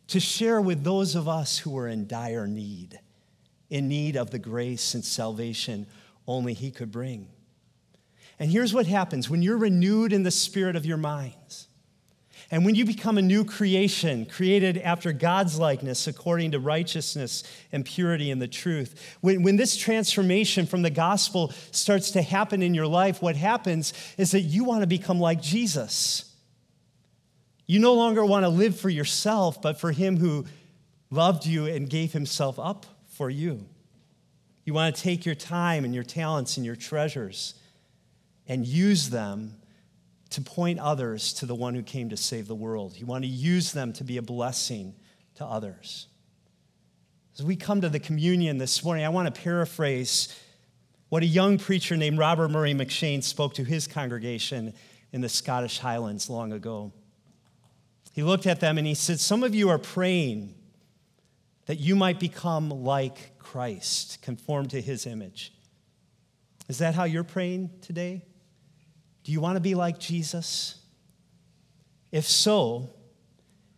to 0.06 0.18
share 0.18 0.58
with 0.58 0.84
those 0.84 1.14
of 1.14 1.28
us 1.28 1.58
who 1.58 1.70
were 1.72 1.86
in 1.86 2.06
dire 2.06 2.46
need, 2.46 2.98
in 3.70 3.88
need 3.88 4.16
of 4.16 4.30
the 4.30 4.38
grace 4.38 4.94
and 4.94 5.04
salvation 5.04 5.86
only 6.26 6.54
he 6.54 6.70
could 6.70 6.92
bring. 6.92 7.28
And 8.38 8.50
here's 8.50 8.72
what 8.72 8.86
happens 8.86 9.28
when 9.28 9.42
you're 9.42 9.58
renewed 9.58 10.12
in 10.12 10.22
the 10.22 10.30
spirit 10.30 10.76
of 10.76 10.86
your 10.86 10.96
minds. 10.96 11.66
And 12.50 12.64
when 12.64 12.74
you 12.74 12.86
become 12.86 13.18
a 13.18 13.22
new 13.22 13.44
creation, 13.44 14.24
created 14.24 14.78
after 14.78 15.12
God's 15.12 15.58
likeness 15.58 16.06
according 16.06 16.52
to 16.52 16.58
righteousness 16.58 17.44
and 17.72 17.84
purity 17.84 18.30
and 18.30 18.40
the 18.40 18.48
truth, 18.48 19.16
when, 19.20 19.42
when 19.42 19.56
this 19.56 19.76
transformation 19.76 20.64
from 20.64 20.80
the 20.80 20.88
gospel 20.88 21.52
starts 21.72 22.12
to 22.12 22.22
happen 22.22 22.62
in 22.62 22.72
your 22.72 22.86
life, 22.86 23.20
what 23.20 23.36
happens 23.36 23.92
is 24.16 24.30
that 24.30 24.42
you 24.42 24.64
want 24.64 24.80
to 24.80 24.86
become 24.86 25.20
like 25.20 25.42
Jesus. 25.42 26.34
You 27.66 27.80
no 27.80 27.92
longer 27.92 28.24
want 28.24 28.44
to 28.44 28.48
live 28.48 28.78
for 28.80 28.88
yourself, 28.88 29.60
but 29.60 29.78
for 29.78 29.92
him 29.92 30.16
who 30.16 30.46
loved 31.10 31.44
you 31.44 31.66
and 31.66 31.90
gave 31.90 32.14
himself 32.14 32.58
up 32.58 32.86
for 33.18 33.28
you. 33.28 33.66
You 34.64 34.74
want 34.74 34.94
to 34.94 35.02
take 35.02 35.26
your 35.26 35.34
time 35.34 35.84
and 35.84 35.92
your 35.92 36.04
talents 36.04 36.56
and 36.56 36.64
your 36.64 36.76
treasures 36.76 37.54
and 38.46 38.64
use 38.64 39.10
them 39.10 39.56
to 40.30 40.40
point 40.40 40.78
others 40.78 41.32
to 41.34 41.46
the 41.46 41.54
one 41.54 41.74
who 41.74 41.82
came 41.82 42.10
to 42.10 42.16
save 42.16 42.46
the 42.46 42.54
world. 42.54 42.96
You 42.96 43.06
want 43.06 43.24
to 43.24 43.28
use 43.28 43.72
them 43.72 43.92
to 43.94 44.04
be 44.04 44.18
a 44.18 44.22
blessing 44.22 44.94
to 45.34 45.44
others. 45.44 46.06
As 47.36 47.44
we 47.44 47.56
come 47.56 47.80
to 47.80 47.88
the 47.88 47.98
communion 47.98 48.58
this 48.58 48.84
morning, 48.84 49.04
I 49.04 49.08
want 49.08 49.34
to 49.34 49.40
paraphrase 49.40 50.32
what 51.08 51.24
a 51.24 51.26
young 51.26 51.58
preacher 51.58 51.96
named 51.96 52.18
Robert 52.18 52.50
Murray 52.50 52.72
M'Cheyne 52.72 53.24
spoke 53.24 53.54
to 53.54 53.64
his 53.64 53.88
congregation 53.88 54.74
in 55.10 55.22
the 55.22 55.28
Scottish 55.28 55.80
Highlands 55.80 56.30
long 56.30 56.52
ago. 56.52 56.92
He 58.12 58.22
looked 58.22 58.46
at 58.46 58.60
them 58.60 58.78
and 58.78 58.86
he 58.86 58.94
said, 58.94 59.18
Some 59.18 59.42
of 59.42 59.56
you 59.56 59.70
are 59.70 59.78
praying 59.78 60.54
that 61.68 61.78
you 61.78 61.94
might 61.94 62.18
become 62.18 62.70
like 62.70 63.38
Christ, 63.38 64.22
conform 64.22 64.68
to 64.68 64.80
his 64.80 65.06
image. 65.06 65.52
Is 66.66 66.78
that 66.78 66.94
how 66.94 67.04
you're 67.04 67.24
praying 67.24 67.70
today? 67.82 68.24
Do 69.22 69.32
you 69.32 69.42
want 69.42 69.56
to 69.56 69.60
be 69.60 69.74
like 69.74 69.98
Jesus? 69.98 70.80
If 72.10 72.26
so, 72.26 72.88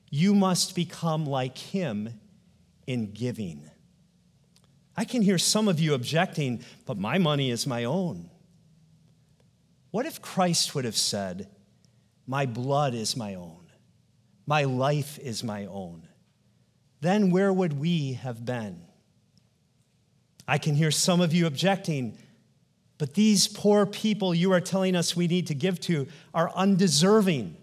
you 0.09 0.37
must 0.37 0.76
become 0.76 1.26
like 1.26 1.59
him 1.59 2.20
in 2.87 3.11
giving. 3.11 3.68
I 4.96 5.05
can 5.05 5.20
hear 5.20 5.38
some 5.38 5.66
of 5.66 5.81
you 5.81 5.94
objecting, 5.94 6.62
but 6.87 6.96
my 6.96 7.18
money 7.18 7.50
is 7.50 7.66
my 7.66 7.83
own. 7.83 8.31
What 9.90 10.07
if 10.07 10.22
Christ 10.22 10.76
would 10.76 10.85
have 10.85 10.96
said, 10.96 11.48
My 12.24 12.46
blood 12.46 12.94
is 12.94 13.16
my 13.16 13.35
own? 13.35 13.66
My 14.46 14.62
life 14.62 15.18
is 15.18 15.42
my 15.42 15.66
own. 15.66 16.07
Then 17.00 17.30
where 17.30 17.52
would 17.52 17.78
we 17.78 18.14
have 18.14 18.44
been? 18.44 18.82
I 20.46 20.58
can 20.58 20.74
hear 20.74 20.90
some 20.90 21.20
of 21.20 21.32
you 21.32 21.46
objecting, 21.46 22.18
but 22.98 23.14
these 23.14 23.48
poor 23.48 23.86
people 23.86 24.34
you 24.34 24.52
are 24.52 24.60
telling 24.60 24.96
us 24.96 25.16
we 25.16 25.28
need 25.28 25.46
to 25.46 25.54
give 25.54 25.80
to 25.82 26.06
are 26.34 26.50
undeserving. 26.54 27.56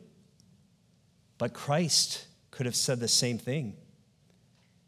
But 1.37 1.53
Christ 1.53 2.25
could 2.49 2.65
have 2.65 2.75
said 2.75 2.99
the 2.99 3.07
same 3.07 3.37
thing. 3.37 3.75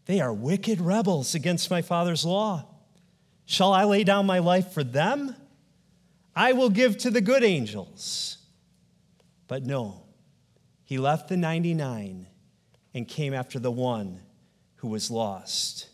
They 0.06 0.22
are 0.22 0.34
wicked 0.34 0.82
rebels 0.82 1.36
against 1.36 1.70
my 1.70 1.84
Father's 1.84 2.26
law. 2.26 2.66
Shall 3.46 3.74
I 3.74 3.84
lay 3.84 4.04
down 4.04 4.26
my 4.26 4.40
life 4.40 4.72
for 4.72 4.84
them? 4.84 5.36
I 6.36 6.54
will 6.54 6.70
give 6.70 6.98
to 7.00 7.12
the 7.12 7.22
good 7.22 7.44
angels. 7.44 8.38
But 9.48 9.66
no, 9.66 10.04
he 10.84 10.98
left 10.98 11.28
the 11.28 11.38
99 11.38 12.28
and 12.94 13.08
came 13.08 13.34
after 13.34 13.60
the 13.60 13.72
one 13.72 14.22
who 14.80 14.88
was 14.88 15.12
lost. 15.12 15.88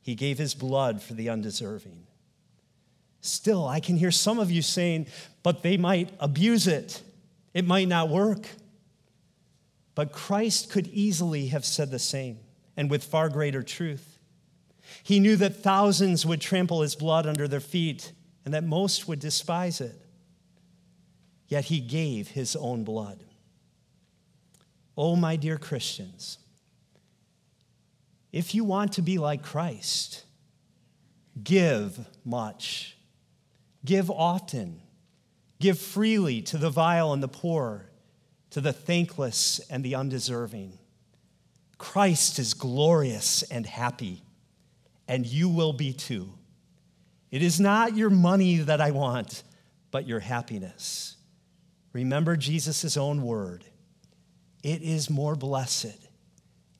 He 0.00 0.14
gave 0.14 0.38
his 0.38 0.54
blood 0.54 1.02
for 1.02 1.14
the 1.14 1.28
undeserving. 1.28 2.06
Still, 3.20 3.66
I 3.66 3.80
can 3.80 3.96
hear 3.96 4.10
some 4.10 4.38
of 4.38 4.50
you 4.50 4.62
saying, 4.62 5.06
but 5.42 5.62
they 5.62 5.76
might 5.76 6.12
abuse 6.20 6.66
it. 6.66 7.02
It 7.54 7.66
might 7.66 7.88
not 7.88 8.08
work. 8.08 8.46
But 9.94 10.12
Christ 10.12 10.70
could 10.70 10.86
easily 10.88 11.48
have 11.48 11.64
said 11.64 11.90
the 11.90 11.98
same, 11.98 12.38
and 12.76 12.90
with 12.90 13.02
far 13.02 13.28
greater 13.28 13.62
truth. 13.62 14.18
He 15.02 15.18
knew 15.18 15.36
that 15.36 15.62
thousands 15.62 16.24
would 16.24 16.40
trample 16.40 16.82
his 16.82 16.94
blood 16.94 17.26
under 17.26 17.48
their 17.48 17.60
feet 17.60 18.12
and 18.44 18.54
that 18.54 18.62
most 18.62 19.08
would 19.08 19.18
despise 19.18 19.80
it. 19.80 20.00
Yet 21.48 21.64
he 21.64 21.80
gave 21.80 22.28
his 22.28 22.54
own 22.54 22.84
blood. 22.84 23.24
Oh, 24.96 25.16
my 25.16 25.36
dear 25.36 25.58
Christians, 25.58 26.38
if 28.36 28.54
you 28.54 28.64
want 28.64 28.92
to 28.92 29.02
be 29.02 29.18
like 29.18 29.42
Christ, 29.42 30.26
Give 31.42 31.98
much. 32.24 32.96
Give 33.84 34.10
often. 34.10 34.80
Give 35.60 35.78
freely 35.78 36.42
to 36.42 36.58
the 36.58 36.70
vile 36.70 37.12
and 37.12 37.22
the 37.22 37.28
poor, 37.28 37.86
to 38.50 38.60
the 38.60 38.72
thankless 38.72 39.60
and 39.70 39.84
the 39.84 39.94
undeserving. 39.94 40.78
Christ 41.78 42.38
is 42.38 42.54
glorious 42.54 43.42
and 43.42 43.66
happy, 43.66 44.22
and 45.06 45.26
you 45.26 45.48
will 45.48 45.72
be 45.72 45.92
too. 45.92 46.32
It 47.30 47.42
is 47.42 47.60
not 47.60 47.96
your 47.96 48.10
money 48.10 48.58
that 48.58 48.80
I 48.80 48.92
want, 48.92 49.42
but 49.90 50.06
your 50.06 50.20
happiness. 50.20 51.16
Remember 51.92 52.36
Jesus' 52.36 52.96
own 52.96 53.22
word 53.22 53.64
it 54.62 54.82
is 54.82 55.08
more 55.08 55.36
blessed, 55.36 56.05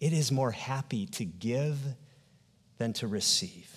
it 0.01 0.13
is 0.13 0.31
more 0.31 0.51
happy 0.51 1.07
to 1.07 1.25
give 1.25 1.79
than 2.79 2.93
to 2.95 3.07
receive. 3.07 3.76